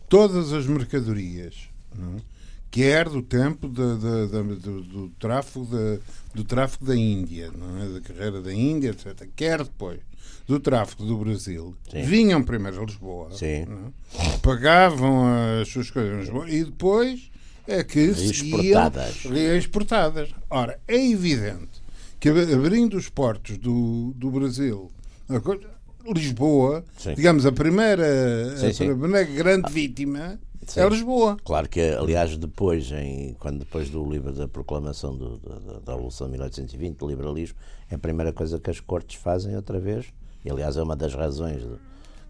[0.09, 1.55] Todas as mercadorias,
[1.95, 2.17] não?
[2.17, 2.39] É?
[2.71, 5.67] quer do tempo de, de, de, do, do, tráfego
[6.35, 7.89] do tráfego da Índia, não é?
[7.89, 10.01] da carreira da Índia, etc., quer depois
[10.49, 12.03] do tráfico do Brasil Sim.
[12.03, 14.39] vinham primeiro a Lisboa, é?
[14.41, 15.27] pagavam
[15.61, 17.31] as suas coisas em Lisboa e depois
[17.67, 19.25] é que exportadas.
[19.27, 20.31] exportadas.
[20.49, 21.83] Ora, é evidente
[22.19, 24.91] que abrindo os portos do, do Brasil,
[26.11, 27.15] Lisboa, sim.
[27.15, 28.91] digamos, a primeira, sim, sim.
[28.91, 30.81] a primeira grande vítima Sim.
[30.81, 31.37] é Lisboa.
[31.45, 36.27] Claro que, aliás, depois, em, quando depois do livro da proclamação do, da, da Revolução
[36.27, 37.57] de 1820, do liberalismo,
[37.91, 40.07] é a primeira coisa que as cortes fazem outra vez
[40.49, 41.63] e aliás é uma das razões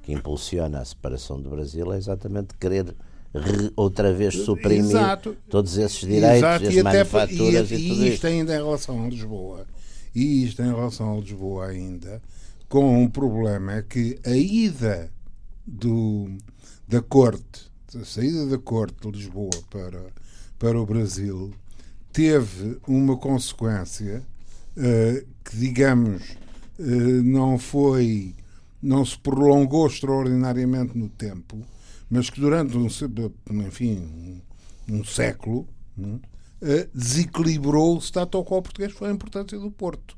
[0.02, 2.96] que impulsiona a separação do Brasil, é exatamente querer
[3.33, 5.37] re, outra vez suprimir Exato.
[5.48, 6.66] todos esses direitos, Exato.
[6.66, 8.26] as e manufaturas até, e, e, tudo isto.
[8.26, 9.66] ainda em relação a Lisboa,
[10.12, 12.20] e isto em relação a Lisboa ainda,
[12.68, 15.12] com um problema que a ida
[15.64, 16.28] do,
[16.88, 20.02] da corte, a saída da corte de Lisboa para,
[20.59, 21.52] para o Brasil,
[22.12, 24.24] teve uma consequência
[24.76, 26.37] uh, que, digamos,
[26.78, 28.34] não foi
[28.80, 31.58] não se prolongou extraordinariamente no tempo,
[32.08, 32.86] mas que durante um,
[33.66, 33.98] enfim,
[34.88, 36.20] um, um século né,
[36.94, 40.16] desequilibrou o status quo português, foi a importância do Porto.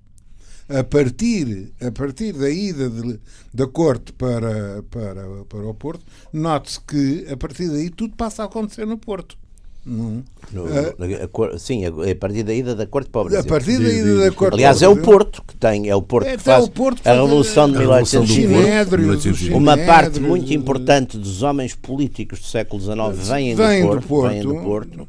[0.68, 3.18] a partir, a partir da ida de,
[3.52, 8.46] da corte para, para, para o Porto, note-se que a partir daí tudo passa a
[8.46, 9.38] acontecer no Porto.
[9.84, 10.22] Não.
[10.52, 13.40] No- Ah, a cor- sim, a, a partir da ida da corte para o Brasil.
[13.40, 16.26] a partir da ida da corte Aliás, é o Porto que tem, é o Porto
[16.26, 18.64] É, que faz o Porto a a- Revolução de a Revolução do Os 1820.
[18.64, 19.56] Sinédrios, os Sinédrios.
[19.56, 24.00] Uma parte muito importante dos homens políticos do século XIX vêm do vem Porto.
[24.02, 25.08] do Porto, vêm do Porto.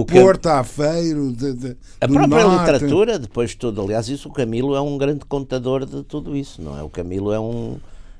[0.00, 2.58] O que- Porto, Aveiro, de, de, A do própria Norte.
[2.72, 6.60] literatura, depois de tudo, aliás, isso o Camilo é um grande contador de tudo isso,
[6.60, 6.82] não é?
[6.82, 7.76] O Camilo é um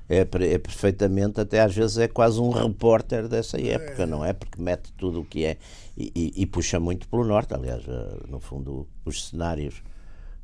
[0.08, 4.32] é, é perfeitamente, até às vezes é quase um repórter dessa época, não é?
[4.32, 5.56] Porque mete tudo o que é
[5.96, 9.82] e, e- e puxa muito pelo norte, aliás, eh, no fundo, os cenários,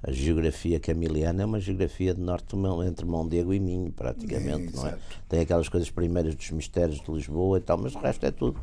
[0.02, 4.92] a geografia camiliana é uma geografia de norte entre Mondego e Minho, praticamente, não é?
[5.28, 8.58] Tem aquelas coisas primeiras dos mistérios de Lisboa e tal, mas o resto é tudo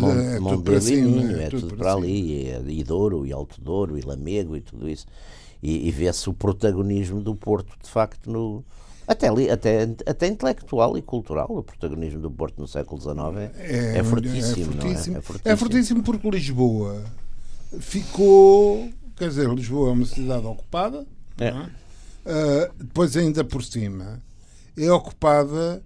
[0.00, 2.82] Mon- é tudo Mondego e Minho, é é tudo tudo para para ali, e, e
[2.82, 5.06] Douro, e Alto Douro, e Lamego, e tudo isso.
[5.62, 8.64] E, e vê-se o protagonismo do Porto, de facto, no,
[9.10, 11.46] até, até, até intelectual e cultural.
[11.50, 14.80] O protagonismo do Porto no século XIX é, é, fortíssimo, não é?
[14.80, 15.16] fortíssimo.
[15.16, 15.52] É fortíssimo.
[15.52, 17.04] É fortíssimo porque Lisboa
[17.80, 18.88] ficou.
[19.16, 21.06] Quer dizer, Lisboa é uma cidade ocupada.
[21.38, 21.48] É.
[21.48, 21.66] é?
[22.24, 24.22] Ah, depois, ainda por cima,
[24.78, 25.82] é ocupada,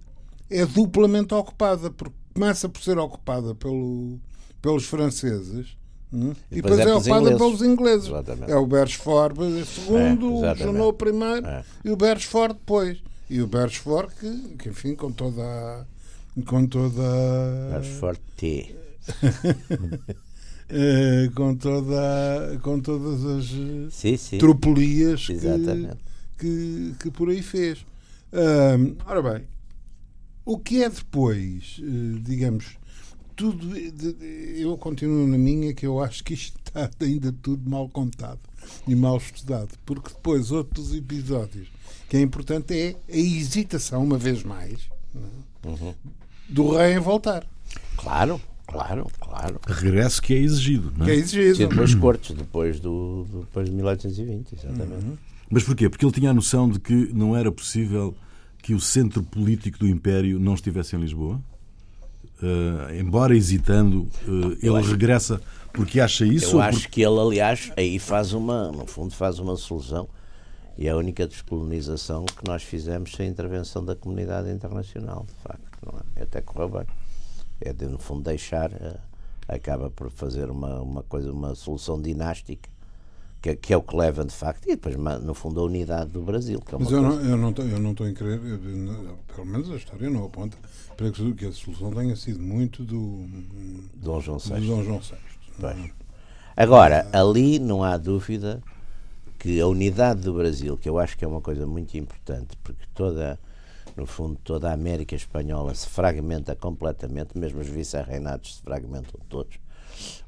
[0.49, 4.19] é duplamente ocupada, porque começa por ser ocupada pelo,
[4.61, 5.75] pelos franceses.
[6.13, 8.07] hum, E depois depois é é, ocupada pelos ingleses.
[8.07, 8.51] Exatamente.
[8.51, 10.55] É o Beresford segundo, É, o.
[10.55, 11.63] Junot primeiro É.
[11.83, 13.01] e o Beresford depois.
[13.29, 15.85] E o Beresford que, que, enfim, com toda a-
[16.45, 18.75] com toda a- Mas forte.
[20.69, 24.37] eh, com toda com todas as Sim, sim.
[24.37, 25.33] tropelias que,
[26.37, 27.85] que, que por aí fez.
[28.33, 29.43] Ahm, ora bem,
[30.43, 32.77] o que é depois, eh, digamos,
[33.35, 33.75] tudo.
[33.77, 38.39] eu continuo na minha que eu acho que isto está ainda tudo mal contado
[38.87, 41.67] e mal estudado, porque depois outros episódios
[42.09, 45.95] que é importante é a hesitação, uma vez mais, não é?
[46.47, 47.45] do rei em voltar.
[47.97, 49.59] Claro, claro, claro.
[49.67, 50.93] Regresso que é exigido.
[50.95, 51.15] Não Que é?
[51.15, 51.55] é exigido.
[51.55, 55.19] Sim, depois cortes, depois, do, depois de 1820, exatamente.
[55.49, 55.89] Mas porquê?
[55.89, 58.15] Porque ele tinha a noção de que não era possível
[58.61, 61.39] que o centro político do Império não estivesse em Lisboa?
[62.41, 65.41] Eh, embora hesitando, eh, ele acho- regressa
[65.73, 66.55] porque acha isso?
[66.57, 70.07] Eu acho porque- que ele, aliás, aí faz uma, no fundo, faz uma solução
[70.77, 76.03] e é a única descolonização que nós fizemos sem intervenção da comunidade internacional, de facto,
[76.17, 76.23] é?
[76.23, 76.85] Até correu bem.
[77.61, 78.97] É, de, no fundo, deixar, eh,
[79.47, 82.69] acaba por fazer uma, uma coisa, uma solução dinástica,
[83.45, 86.09] que, é- que é o que leva, de facto, e depois, no fundo, a unidade
[86.09, 86.59] do Brasil.
[86.67, 90.09] É Mas eu não, eu não, eu não estou em crer, pelo menos a história
[90.09, 90.57] não aponta
[90.97, 93.27] para que a solução tenha sido muito do,
[93.93, 94.65] Dom João do VI.
[94.65, 95.15] Dom João VI.
[95.59, 95.91] Pois.
[96.57, 98.63] Agora, ali não há dúvida
[99.37, 102.83] que a unidade do Brasil, que eu acho que é uma coisa muito importante, porque
[102.95, 103.37] toda,
[103.95, 109.59] no fundo, toda a América Espanhola se fragmenta completamente, mesmo os vice-reinados se fragmentam todos.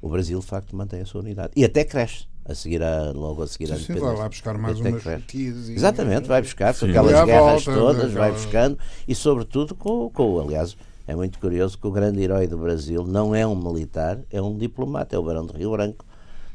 [0.02, 1.52] O Brasil, de facto, mantém a sua unidade.
[1.56, 4.06] E até cresce, a seguir a, logo a seguir a independência.
[4.10, 5.70] vai lá buscar mais umas fatias.
[5.70, 10.40] Exatamente, vai buscar com aquelas guerras volta, todas, vai aquela- buscando e sobretudo com, com,
[10.40, 14.42] aliás, é muito curioso que o grande herói do Brasil não é um militar, é
[14.42, 16.06] um diplomata, é o Barão de Rio Branco.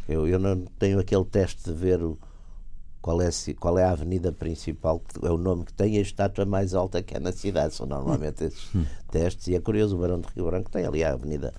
[0.09, 2.19] Eu, eu não tenho aquele teste de ver o,
[3.01, 6.03] qual, é, qual é a avenida principal, que é o nome que tem e a
[6.03, 7.75] estátua mais alta que é na cidade.
[7.75, 8.69] São normalmente esses
[9.11, 11.53] testes e é curioso, o Barão de Rio Branco tem ali a avenida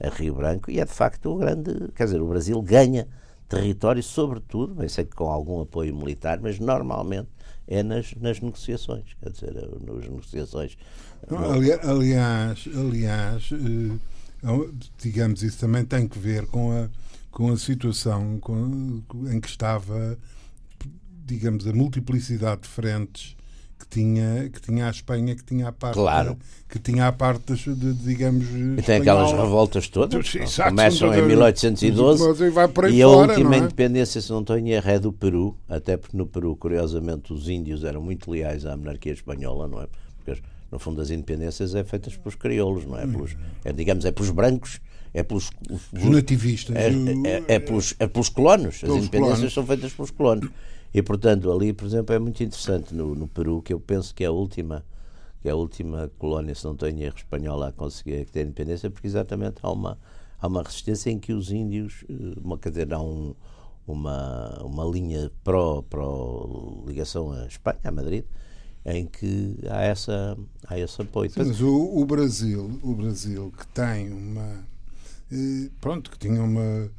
[0.00, 3.08] a Rio Branco e é de facto o grande, quer dizer, o Brasil ganha
[3.48, 7.28] território, sobretudo, bem sei que com algum apoio militar, mas normalmente
[7.66, 10.76] é nas, nas negociações, quer dizer, nas negociações.
[11.30, 13.98] Não, aliás, aliás eh,
[14.98, 16.88] digamos, isso também tem que ver com a,
[17.30, 20.18] com a situação com- em que estava,
[21.26, 23.36] digamos, a multiplicidade de frentes
[23.78, 26.36] que tinha, que tinha a Espanha, que tinha a parte, Claro.
[26.68, 31.26] que tinha a parte de, digamos, E tem aquelas revoltas todas, exato, começam em todas-
[31.28, 33.58] 1812 e e a fora, última é?
[33.58, 37.48] independência, se não estou em erro, é do Peru, até porque no Peru, curiosamente, os
[37.48, 39.86] índios eram muito leais à monarquia espanhola, não é?
[40.24, 43.06] Porque, no fundo, as independências é feitas pelos crioulos, não é?
[43.06, 44.80] Pelos, é digamos, é pelos brancos,
[45.14, 45.50] é pelos...
[45.92, 46.76] Os nativistas.
[46.76, 48.76] É, é- é pelos, é pelos colonos.
[48.82, 49.54] As independências colonos.
[49.54, 50.50] são feitas pelos colonos.
[50.92, 54.24] E, portanto, ali, por exemplo, é muito interessante no, no Peru, que eu penso que
[54.24, 54.84] é a última
[55.40, 59.06] que é a última colónia, se não em erro, espanhola a conseguir ter independência, porque
[59.06, 59.98] exatamente há uma,
[60.40, 63.34] há uma resistência em que os índios, eh, uma, quer há um,
[63.86, 68.24] uma, uma linha pró, pró ligação à Espanha, a Madrid,
[68.84, 71.30] em que há, essa, há esse apoio.
[71.30, 74.64] Sim, mas o, o Brasil, o Brasil que tem uma
[75.30, 76.90] eh, pronto, que tinha uma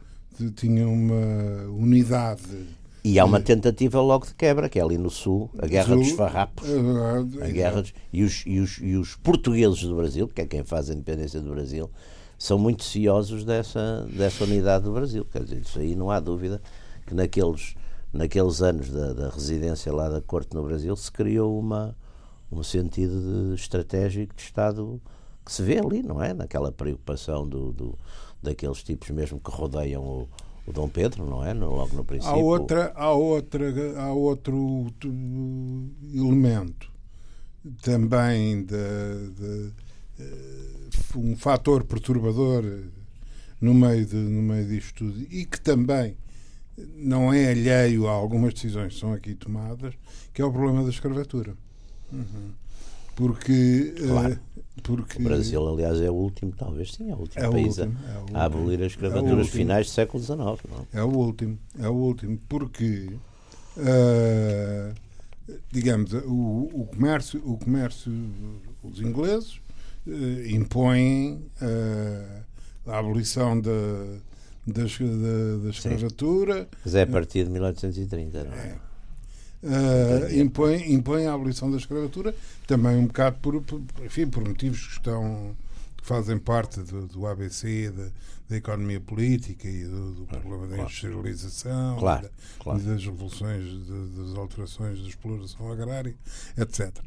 [0.56, 2.66] tinha uma unidade
[3.04, 6.12] E há uma tentativa logo de quebra, que é ali no sul, a Guerra dos
[6.18, 6.68] Farrapos.
[6.70, 10.46] É A guerra dos- e, os, e, os, e os portugueses do Brasil, que é
[10.46, 11.90] quem faz a independência do Brasil,
[12.38, 15.26] são muito ciosos dessa, dessa unidade do Brasil.
[15.32, 16.62] Quer dizer, isso aí não há dúvida
[17.08, 17.74] que naqueles,
[18.12, 21.96] naqueles anos da, da residência lá da corte no Brasil se criou uma,
[22.52, 25.02] um sentido de estratégico de Estado
[25.46, 26.34] que se vê ali, não é?
[26.34, 27.98] Naquela preocupação do, do-
[28.44, 30.28] daqueles tipos mesmo que rodeiam o,
[30.70, 31.54] o Dom Pedro, não é?
[31.54, 32.36] Logo no princípio.
[32.36, 34.92] Há, outra, há, outra, há outro
[36.14, 36.90] elemento
[37.82, 39.72] também de, de,
[40.20, 42.64] eh, um fator perturbador
[43.60, 46.16] no meio, de, no meio disto tudo e que também
[46.96, 49.94] não é alheio a algumas decisões que são aqui tomadas,
[50.34, 51.54] que é o problema da escravatura.
[52.12, 52.52] Uhum.
[53.16, 54.40] Porque, eh, Claro.
[54.82, 57.84] Porque O Brasil, aliás, é o último, talvez sim, é o último É país a-
[57.84, 58.38] último, é a, último.
[58.38, 59.62] abolir a escravatura É o nos último.
[59.64, 60.38] finais do século XIX.
[60.38, 60.88] Não?
[60.94, 61.00] é?
[61.00, 63.10] É o último, é o último, porque
[63.78, 64.94] ah,
[65.72, 68.12] digamos o, o comércio, o comércio,
[68.84, 69.60] os ingleses
[70.08, 72.42] eh, impõem ah,
[72.88, 73.72] a abolição da,
[74.68, 78.76] da, da- da escravatura, Mas é a partir de 1830, não é?
[79.64, 82.34] Ah, impõe, impõe a abolição da escravatura,
[82.68, 85.56] também um bocado por, por, enfim, por motivos que estão
[85.98, 88.08] que fazem parte do, do ABC, da,
[88.50, 90.82] da economia política e do, do problema da claro.
[90.84, 92.80] industrialização, Claro, e da- claro.
[92.80, 96.16] e das revoluções, de- das alterações da exploração agrária,
[96.58, 96.98] etc.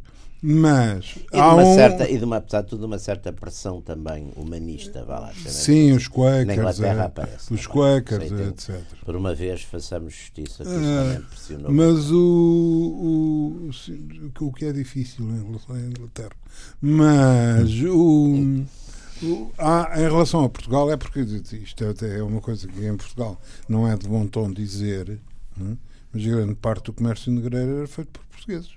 [0.44, 3.81] Mas E há uma um, certa, e de uma, apesar de tudo, uma certa pressão
[3.81, 5.33] também humanista, vá lá.
[5.46, 7.55] sim, os Na Quakers, Inglaterra é, aparece.
[7.55, 7.66] os também.
[7.68, 8.81] Quakers, Sei, tem- etc.
[9.05, 11.72] Por uma vez, façamos justiça, que isso Ah, também.
[11.76, 13.70] Mas o, o,
[14.46, 16.33] o que é difícil em relação à Inglaterra.
[16.81, 18.64] Mas o,
[19.22, 22.96] o- há- em relação a Portugal, é porque isto até é uma coisa que em
[22.96, 25.20] Portugal não é de bom tom dizer,
[25.61, 25.76] hum,
[26.12, 28.70] mas grande parte do comércio negreiro era feito por portugueses.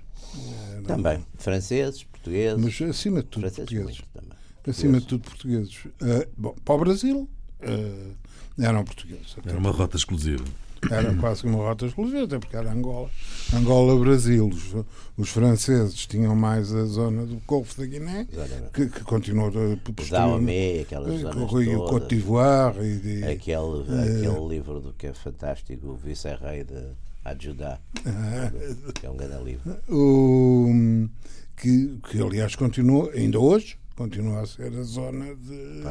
[0.76, 1.24] Não- Também.
[1.38, 2.62] Franceses, portugueses.
[2.62, 4.02] Mas acima de tudo, franceses portugueses.
[4.14, 4.36] muito.
[4.68, 5.78] Acima de tudo, portugueses.
[6.02, 7.28] Ah, bom, para o Brasil,
[7.62, 8.12] ah,
[8.58, 9.34] eram portugueses.
[9.38, 10.44] até Era uma rota exclusiva.
[10.90, 13.08] Era quase uma rota exclusiva, até porque era Angola.
[13.54, 14.46] Angola-Brasil.
[14.48, 14.74] Os,
[15.16, 18.26] os franceses tinham mais a zona do Golfo da Guiné,
[18.72, 20.10] que, que continuou a Os posteriormente.
[20.10, 22.08] Dahomey, aquelas zonas E o Cote todas.
[22.08, 24.18] d'Ivoire Aquele, Eh.
[24.28, 26.88] aquele livro do que é fantástico, o Vice-Rei de
[27.30, 28.50] Adjudá, Ah,
[28.92, 29.76] que é um grande livro.
[29.88, 31.08] o,
[31.56, 35.82] que, que aliás continuou, ainda hoje, continua a ser a zona de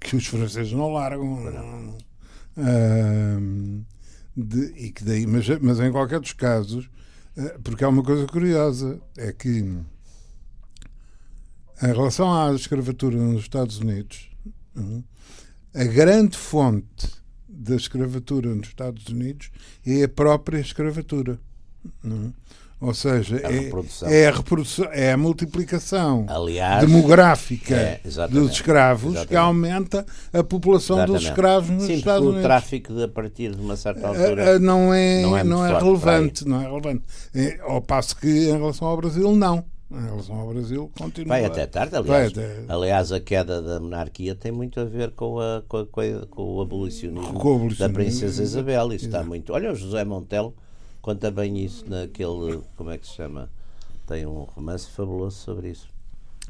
[0.00, 1.40] que os franceses não largam.
[1.44, 1.98] não.
[2.56, 3.82] Ahm,
[4.36, 6.88] de- e que daí, mas, mas em qualquer dos casos,
[7.36, 9.48] eh, porque há uma coisa curiosa, é que
[11.82, 14.30] em relação à escravatura nos Estados Unidos,
[14.76, 15.02] hum,
[15.74, 17.08] a grande fonte
[17.52, 19.50] da escravatura nos Estados Unidos
[19.86, 21.38] é a própria escravatura.
[22.04, 22.32] hum.
[22.82, 29.12] Ou seja, A é, é a reprodução, é a multiplicação Aliás, demográfica É, dos escravos
[29.12, 29.36] que Exatamente.
[29.36, 31.28] aumenta a população dos exatamente.
[31.28, 32.42] escravos nos Sim, Estados o Unidos.
[32.44, 34.58] tráfico de, a partir de uma certa altura.
[34.58, 37.02] não é, não não é é, muito forte relevante, não é relevante.
[37.34, 39.62] É, ao passo que em relação ao Brasil não.
[39.90, 41.28] Em relação ao Brasil continua.
[41.28, 42.30] Vai até tarde, aliás.
[42.32, 46.42] até- Aliás, a queda da monarquia tem muito a ver com, a, com, a- com
[46.54, 48.42] o abolicionismo, Com o abolicionismo, da Princesa.
[48.42, 48.92] Isabel.
[48.92, 49.52] Isso está muito.
[49.52, 50.54] Olha, o José Montelo
[51.02, 52.60] conta bem isso naquele.
[52.76, 53.50] Como é que se chama?
[54.06, 55.88] Tem um romance fabuloso sobre isso.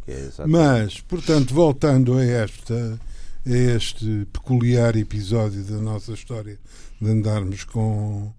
[0.07, 2.99] É Mas, portanto, voltando a, esta,
[3.47, 6.59] a este peculiar episódio da nossa história
[7.01, 8.31] de andarmos com,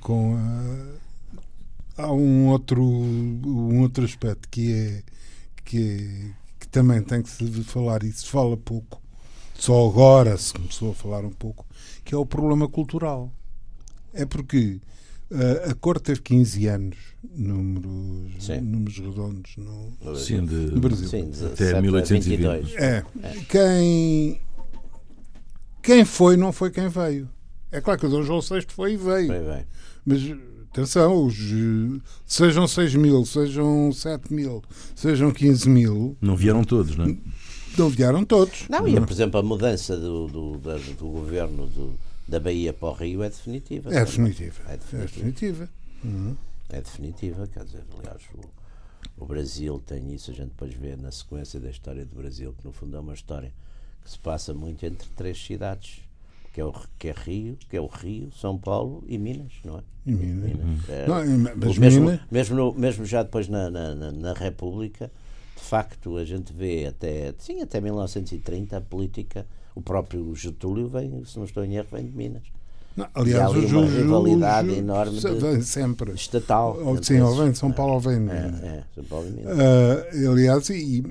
[0.00, 1.07] com a-
[1.98, 5.02] há um outro, um outro aspecto que é,
[5.64, 9.00] que é que também tem que se falar e se fala pouco,
[9.54, 11.66] só agora se começou a falar um pouco,
[12.04, 13.32] que é o problema cultural.
[14.12, 14.80] É porque
[15.30, 16.96] uh, a Corte teve 15 anos,
[17.34, 18.60] números, Sim.
[18.60, 20.16] números redondos no.
[20.16, 21.08] Sim, de, no Brasil.
[21.08, 22.36] Sim, Até 17 a 1820.
[22.36, 22.74] 22.
[22.76, 23.04] É.
[23.48, 24.40] Quem,
[25.82, 27.28] quem foi, não foi quem veio.
[27.70, 29.28] É claro que o Dom João VI foi e veio.
[29.28, 29.66] Bem, bem.
[30.06, 30.22] Mas
[30.72, 31.36] atenção, os,
[32.26, 34.62] sejam 6 mil, sejam 7 mil,
[34.94, 37.16] sejam 15 mil, Não vieram todos, não é?
[37.76, 38.68] não vieram todos.
[38.68, 41.94] Não, e por exemplo, a mudança do, do, da- do governo do-
[42.26, 43.94] da Bahia para o Rio é definitiva.
[43.94, 44.60] É definitiva.
[44.68, 45.06] É É definitiva.
[45.06, 45.68] definitiva.
[46.04, 46.36] Uhum.
[46.68, 51.10] É definitiva, quer dizer, aliás, o, o Brasil tem isso, a gente depois vê na
[51.10, 53.50] sequência da história do Brasil, que no fundo é uma história
[54.04, 56.00] que se passa muito entre três cidades,
[56.58, 59.78] que é, o, que é Rio, que é o Rio, São Paulo e Minas, não
[59.78, 59.80] é?
[60.06, 60.88] E Minas.
[60.88, 65.08] É, Não, mas mesmo, Minas- mesmo, no- mesmo já depois na, na, na- República,
[65.56, 71.24] de facto, a gente vê até, sim, até 1930 a política, o próprio Getúlio vem,
[71.24, 72.42] se não estou em erro, vem de Minas.
[72.96, 76.10] Não, E há aliás, uma rivalidade enorme de- sempre.
[76.14, 76.76] estatal.
[76.82, 78.62] Ou- Sim, ou vem de São Paulo ou vem de É, Minas.
[78.64, 79.56] é, São Paulo e Minas.
[79.60, 81.04] Ah, aliás, e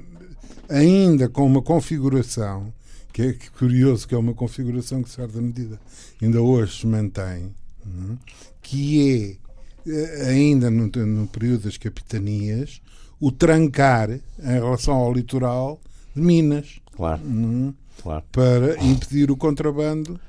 [0.68, 2.74] ainda com uma configuração
[3.18, 5.80] que é curioso, que é uma configuração que, de certa medida,
[6.22, 7.52] ainda hoje se mantém,
[7.84, 8.16] hum,
[8.62, 9.40] que
[9.88, 12.80] é, eh, ainda no, no período das capitanias,
[13.20, 15.82] o trancar em relação ao litoral
[16.16, 18.24] de Minas, Claro, hum, claro.
[18.32, 20.20] para impedir o contrabando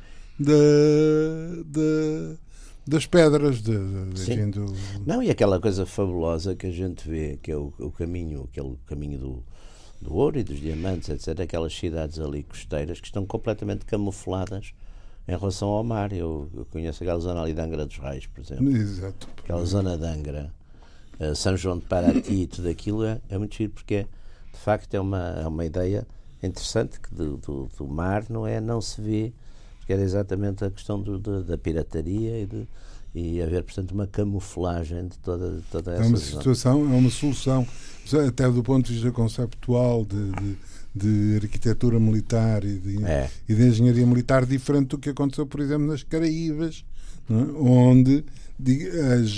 [0.41, 0.55] da,
[1.67, 2.37] da-
[2.87, 3.73] das pedras, de,
[4.15, 4.65] de- do,
[5.05, 8.77] Não, e aquela coisa fabulosa que a gente vê, que é o, o caminho, aquele
[8.87, 9.45] caminho do,
[10.01, 11.41] do ouro e dos diamantes, etc.
[11.41, 14.73] Aquelas cidades ali costeiras que estão completamente camufladas
[15.27, 16.13] em relação ao mar.
[16.13, 18.69] Eu, eu conheço aquela zona ali de Angra dos Reis, por exemplo.
[18.77, 19.29] Exato.
[19.39, 20.53] Aquela zona de Angra,
[21.19, 24.07] eh, São João de Paraty e tudo aquilo é, é muito giro porque,
[24.53, 26.07] de facto, é uma, é uma ideia
[26.43, 29.33] interessante que do, do, do mar não é, não se vê,
[29.85, 32.69] que era exatamente a questão do, da- da pirataria e, de,
[33.15, 36.39] e haver, portanto, uma camuflagem de toda, de toda É essa uma zona.
[36.39, 37.67] situação, é uma solução,
[38.29, 40.57] até do ponto de vista conceptual de, de,
[40.95, 43.31] de arquitetura militar e de, É.
[43.49, 46.85] e de engenharia militar, diferente do que aconteceu, por exemplo, nas Caraíbas,
[47.31, 47.35] é?
[47.61, 48.25] onde
[49.23, 49.31] as,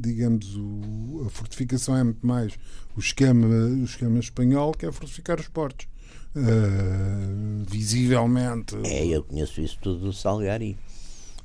[0.00, 2.54] digamos, o- a fortificação é muito mais
[2.96, 5.86] o esquema, o esquema espanhol, que é fortificar os portos.
[6.34, 8.74] Ah, visivelmente.
[8.84, 10.76] É, eu conheço isso tudo do Salgari.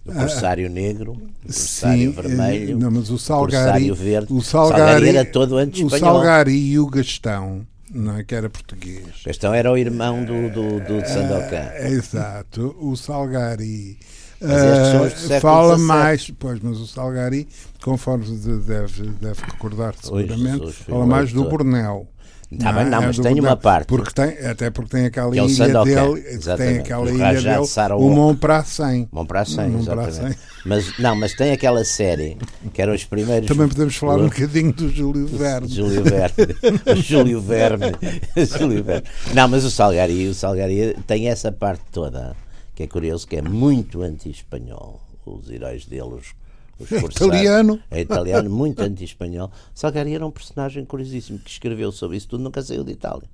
[0.08, 4.34] Do Corsário Negro, do Corsário Sim, Vermelho, eh, não, mas o do Salgari, Corsário Verde.
[4.34, 6.14] o Salgari, Salgari era todo o anti-espanhol.
[6.14, 9.04] Salgari e o Gastão, não é, que era português.
[9.26, 11.70] Gastão era o irmão do, do, do de Sandokan.
[11.74, 13.98] É, exato, o Salgari.
[14.40, 15.88] Eh, século fala XVII.
[15.88, 17.48] mais, pois, mas o Salgari,
[17.82, 21.44] conforme deve, deve recordar seguramente, Jesus, fala mais do.
[21.44, 22.08] Bornel.
[22.60, 23.88] Tá bem, não, É mas tem uma parte.
[23.88, 27.26] Porque tem, até porque tem aquela Que é ilha Sandokan, dele, tem aquela o ilha
[27.26, 28.06] Rajat dele, Sarawak.
[28.06, 30.40] o a 100, Bom para a exatamente.
[30.66, 32.38] Mas, não, mas tem aquela série
[32.74, 33.48] que eram os primeiros.
[33.48, 35.68] Também podemos falar um bocadinho do Júlio Verne.
[35.68, 36.36] Júlio Verne.
[37.04, 37.92] Júlio Verne.
[38.58, 39.08] Júlio Verne.
[39.34, 42.36] Não, mas o Salgari, o Salgari tem essa parte toda
[42.78, 45.02] que é curioso, que é muito anti-espanhol.
[45.26, 46.20] Os heróis dele,
[46.80, 47.80] os É italiano.
[47.90, 49.52] É italiano, muito anti-espanhol.
[49.74, 53.28] Salgari era um personagem curiosíssimo que escreveu sobre isso tudo, nunca saiu de Itália.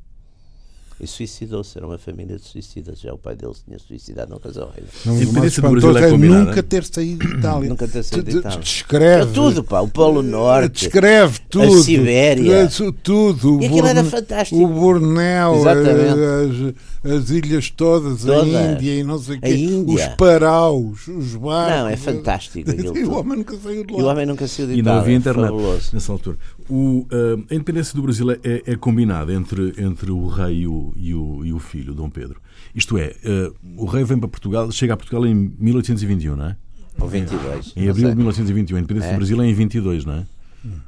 [1.00, 3.00] E suicidou-se, era uma família de suicidas.
[3.02, 4.30] Já o pai dele se tinha suicidado.
[4.30, 6.44] Não, A o mais independência do Brasil é é combinada.
[6.46, 7.70] nunca ter saído de Itália.
[7.70, 8.60] Nunca ter saído de Itália.
[8.60, 9.24] Descreve.
[9.24, 10.82] É tudo, pá, o Polo Norte.
[10.86, 11.82] Descreve tudo.
[11.82, 12.64] Sibéria.
[12.66, 13.60] Isso Tudo.
[13.62, 14.64] E aquilo era fantástico.
[14.64, 16.70] O Borneo, Exatamente.
[16.70, 16.74] as,
[17.04, 18.56] as ilhas todas, Todas.
[18.56, 19.56] a Índia e não sei o quê.
[19.56, 19.96] Índia.
[20.10, 21.76] Os paraus, os barcos.
[21.78, 24.00] Não, é fantástico aquilo E o homem nunca saiu de lá.
[24.00, 24.94] E o homem nunca saiu de E Itália.
[24.96, 25.90] não havia internet Fabuloso.
[25.94, 26.38] nessa altura.
[26.70, 30.94] O, ah, a independência do Brasil é, é combinada entre, entre o rei e o,
[30.96, 32.40] e, o, e o filho, Dom Pedro.
[32.74, 36.56] Isto é, ah, o rei vem para Portugal, chega a Portugal em 1821, não é?
[37.00, 37.74] Ou 22.
[37.76, 38.78] Em abril de 1921.
[38.78, 39.14] A independência É.
[39.14, 40.24] do Brasil é em 22, não é?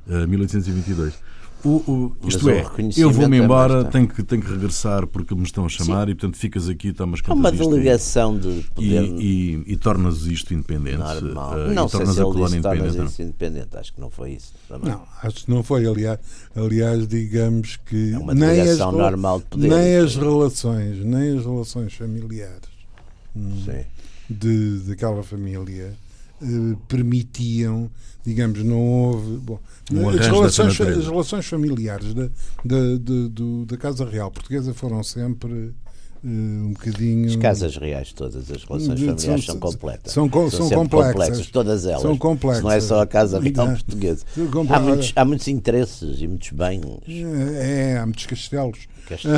[0.09, 1.13] Ah, 1822.
[1.65, 2.63] O, o, isto é,
[2.95, 3.89] eu vou-me é embora, tarde.
[3.91, 7.21] tenho que, tenho que regressar porque me estão a chamar e, portanto, ficas aqui, tomas
[7.21, 10.97] É conta uma delegação de e, poder e, e tornas isto independente.
[10.97, 11.53] normal.
[11.53, 12.97] ah, não e sei tornas se a ele colónia disse tornas independente.
[12.97, 13.05] não?
[13.05, 13.77] isso independente.
[13.77, 14.53] Acho que não foi isso.
[14.69, 14.89] também.
[14.91, 15.87] Não, acho que não foi.
[15.87, 16.19] Aliás,
[16.55, 19.67] aliás digamos que É uma nem, as, delegação normal de poder.
[19.67, 22.69] nem as relações, nem as relações familiares
[23.33, 23.83] Sim.
[24.29, 25.93] de, daquela família
[26.41, 27.89] eh, permitiam,
[28.25, 29.37] digamos, não houve.
[29.37, 29.59] Bom,
[29.91, 32.23] Um as, relações, as relações familiares da,
[32.63, 35.73] da, da- do- da Casa Real Portuguesa foram sempre
[36.23, 37.27] eh, um bocadinho.
[37.27, 40.11] As casas reais todas, as relações Hum, familiares são- são completas.
[40.11, 41.47] são co- são sempre complexas.
[41.51, 42.01] Todas elas.
[42.01, 42.63] São complexas.
[42.63, 43.67] Não é só a Casa Real.
[43.67, 44.25] Portuguesa.
[44.33, 46.83] São Há muitos, há muitos interesses e muitos bens.
[47.07, 48.79] É, há muitos castelos.
[49.07, 49.37] Castelos,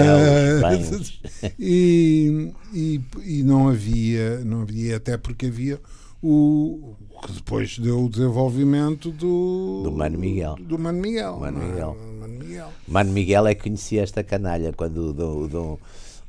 [0.64, 1.20] Ah, bens.
[1.60, 5.78] e, e, e não havia, não havia, até porque havia
[6.24, 6.96] o
[7.26, 10.56] que depois deu o desenvolvimento do Do Mano Miguel.
[10.60, 11.38] Do Mano Miguel.
[11.40, 11.66] Mano é?
[11.68, 11.96] Miguel.
[12.20, 12.74] Mano Miguel.
[12.88, 15.78] Mano Miguel é que conhecia esta canalha quando o Dom, o Dom,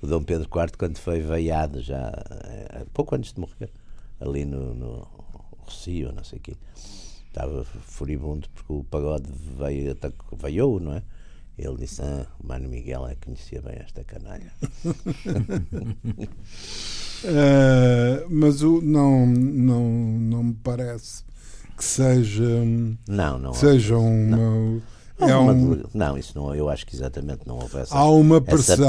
[0.03, 3.70] o Dom Pedro IV, quando foi veiado, já eh, pouco antes de morrer,
[4.20, 5.07] ali no, no
[5.61, 6.57] Rocio, não sei o quê,
[7.26, 9.26] estava furibundo porque o pagode
[9.59, 11.03] veio, atacou- veiou, não é?
[11.59, 14.52] Ele disse: Ah, o Mano Miguel é que conhecia bem esta canalha.
[17.24, 21.24] Ah, mas o, não, não, não me parece
[21.76, 22.44] que seja,
[23.09, 23.52] Não, não.
[23.54, 24.80] seja uma.
[25.20, 27.96] Houve É uma um, Não, isso não, eu acho que exatamente não houve essa.
[27.96, 28.88] há uma pressão,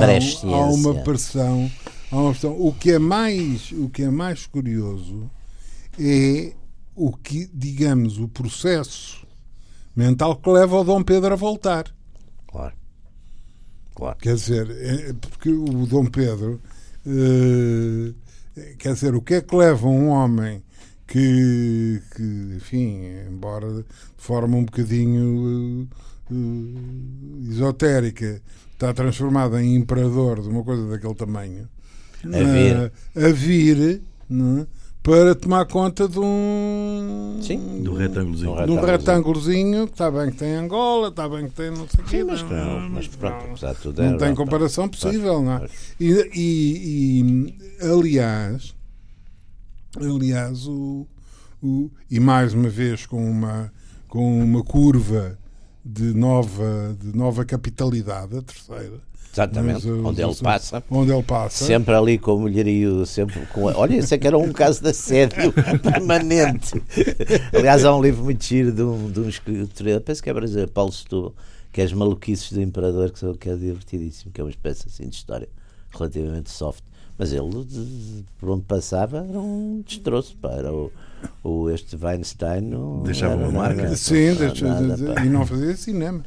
[0.53, 1.71] há uma pressão,
[2.11, 2.55] há uma pressão.
[2.59, 5.29] O que é mais, o que é mais curioso
[5.99, 6.53] é
[6.95, 9.25] o que, digamos, o processo
[9.95, 11.85] mental que leva o Dom Pedro a voltar.
[12.49, 12.73] Claro.
[13.95, 14.17] Claro.
[14.19, 16.59] Quer dizer, é- porque o Dom Pedro,
[17.05, 18.13] eh,
[18.77, 20.63] quer dizer, o que é que leva um homem
[21.07, 23.85] que, que, enfim, embora de
[24.17, 25.87] forma um bocadinho
[26.31, 28.41] uh, uh, esotérica,
[28.73, 31.67] está transformada em imperador de uma coisa daquele tamanho,
[32.23, 32.77] A vir.
[32.77, 34.67] uh, a vir não é?
[35.01, 37.81] Para tomar conta de um Sim.
[37.83, 38.51] Do retângulozinho.
[38.51, 38.85] Do de um retângulo.
[38.91, 42.17] retângulozinho que está bem que tem Angola, está bem que tem não sei o quê,
[42.17, 44.01] Sim, mas, não- não, mas pronto, apesar de tudo.
[44.01, 44.43] é não tem Europa.
[44.43, 45.67] comparação possível, não é?
[45.99, 48.75] E, e- e, aliás,
[49.97, 51.07] aliás, o,
[51.63, 53.71] o- e mais uma vez com uma,
[54.07, 55.37] com uma curva
[55.83, 58.99] de nova, de nova capitalidade, a terceira,
[59.31, 60.83] Exatamente, Mas, uh, onde ele passa.
[60.89, 61.63] onde ele passa.
[61.65, 63.63] Sempre ali com o mulherio, sempre com.
[63.65, 65.53] Olha, esse é que era um caso de assédio
[65.83, 66.81] permanente.
[67.53, 70.71] Aliás, há um livro muito giro de um, de um escritor, penso que é brasileiro,
[70.71, 71.33] Paulo Setúbal,
[71.71, 74.87] que é As Maluquices do Imperador, que, são- que é divertidíssimo, que é uma espécie
[74.87, 75.47] assim de história
[75.91, 76.83] relativamente soft.
[77.17, 80.37] Mas ele, de- de- por onde passava, era um destroço.
[80.41, 80.51] Pá.
[80.53, 80.89] Era o,
[81.43, 82.61] o, este Weinstein.
[82.61, 83.95] Não Deixava uma nada, marca.
[83.97, 86.23] Sim, nada, deixa- nada, e não fazia cinema.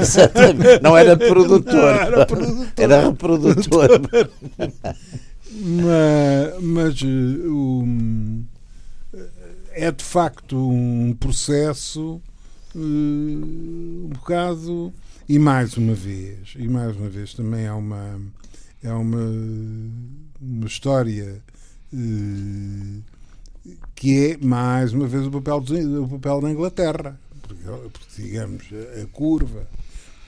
[0.00, 0.82] Exatamente.
[0.82, 1.94] Não era produtor.
[1.96, 2.66] Era produtor.
[2.78, 3.88] Era reprodutor.
[5.52, 8.42] mas, mas eh, o-
[9.72, 12.20] é de facto um processo
[12.74, 14.92] eh, um bocado
[15.28, 18.20] e mais uma vez e mais uma vez também é uma
[18.82, 19.18] é uma
[20.40, 21.42] uma história
[21.92, 23.00] eh,
[23.94, 27.62] que é mais uma vez o papel dos- o papel da Inglaterra porque,
[27.92, 28.64] porque, digamos
[29.02, 29.66] a curva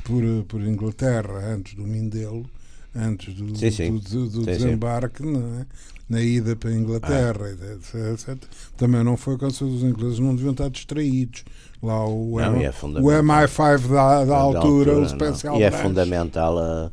[0.05, 2.49] por, por Inglaterra antes do Mindelo
[2.95, 3.91] antes do, Sim, sim.
[3.93, 5.67] do, do- do Sim, desembarque é?
[6.09, 8.39] na ida para a Inglaterra, etc, etc.
[8.77, 11.45] Também não foi quando os ingleses não deviam estar distraídos.
[11.83, 13.23] Lá o, Não, é o fundamental.
[13.23, 15.09] MI5 da, da altura, o não.
[15.09, 15.83] Special E é Branch.
[15.83, 16.91] fundamental, a,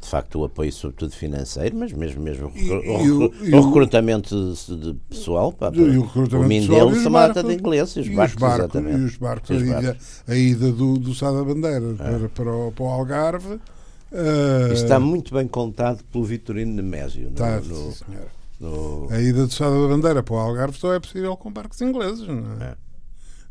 [0.00, 2.66] de facto, o apoio, sobretudo financeiro, mas mesmo, mesmo o, E-
[3.04, 5.52] e o e o o- recrutamento de, pessoal.
[5.52, 7.50] Pá, E o recrutamento o Mindelo se mata barcos.
[7.52, 10.22] de ingleses, os barcos, os barcos, e os barcos, E os a, ida, barcos.
[10.26, 13.60] a ida do, do Sá da Bandeira para, para, o, para o Algarve.
[14.10, 17.24] eh, Isto está muito bem contado pelo Vitorino Nemésio.
[17.24, 18.26] No, está, no- senhora.
[18.58, 21.80] no- A ida do Sá da Bandeira para o Algarve só é possível com barcos
[21.80, 22.64] ingleses, não é?
[22.70, 22.74] É.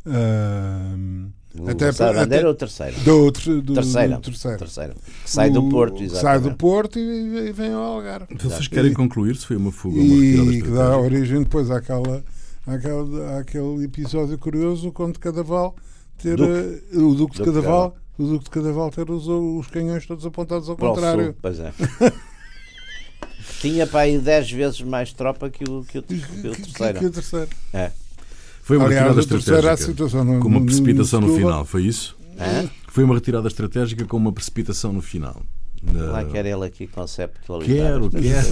[0.04, 2.96] No até para- Bandeira ou terceiro?
[3.00, 4.16] do, do, Terceira.
[4.16, 4.58] do terceiro.
[4.58, 4.94] Terceira.
[5.24, 6.22] Que sai do O- Porto, que exatamente.
[6.42, 8.26] Sai do Porto e, e vem ao Algarve.
[8.30, 11.42] Então, vocês querem concluir se foi uma fuga ou uma retirada E que dá origem
[11.42, 12.24] depois àquela,
[12.66, 15.76] àquela, àquele episódio curioso o Conde de Cadaval
[16.18, 16.50] ter Duque.
[16.50, 20.06] eh, o Duque de Duque de Cadaval o Duque de Cadaval ter os, os canhões
[20.06, 21.24] todos apontados ao Para o contrário.
[21.26, 21.72] sul, pois é.
[23.60, 26.62] Tinha para aí 10 vezes mais tropa que o, que o, que Que, o que-
[26.62, 26.98] terceiro.
[26.98, 27.48] que o terceiro.
[27.72, 27.90] É.
[28.62, 29.76] Foi uma Aliás, retirada estratégica.
[29.76, 31.50] situação no, Com uma no- precipitação no Setúbal.
[31.50, 32.16] final, foi isso?
[32.38, 32.70] Hã?
[32.88, 35.42] Foi uma retirada estratégica com uma precipitação no final.
[35.92, 37.76] Lá Na- quer ele aqui conceptualizar.
[37.76, 38.48] Quero, quero.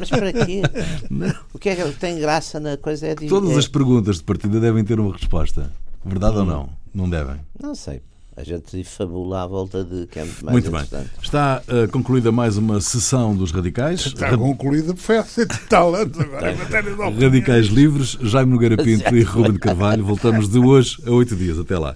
[0.00, 0.60] Mas para quê?
[1.08, 1.32] Não.
[1.54, 3.28] O que é que tem graça na coisa é de.
[3.28, 5.70] Todas é- as perguntas de partida devem ter uma resposta.
[6.04, 6.68] Verdade ou não?
[6.92, 7.36] Não devem.
[7.62, 8.02] Não sei.
[8.34, 11.04] A gente fabula à volta de que é muito mais Muito bem.
[11.22, 14.06] Está eh, concluída mais uma sessão dos Radicais.
[14.06, 16.52] Está Ra- concluída foi há 100 e tal anos agora.
[16.52, 17.20] em matéria de opinião.
[17.30, 20.02] Radicais Livres, Jaime Nogueira Pinto e Ruben de Carvalho.
[20.02, 21.58] Voltamos de hoje a oito dias.
[21.58, 21.94] Até lá.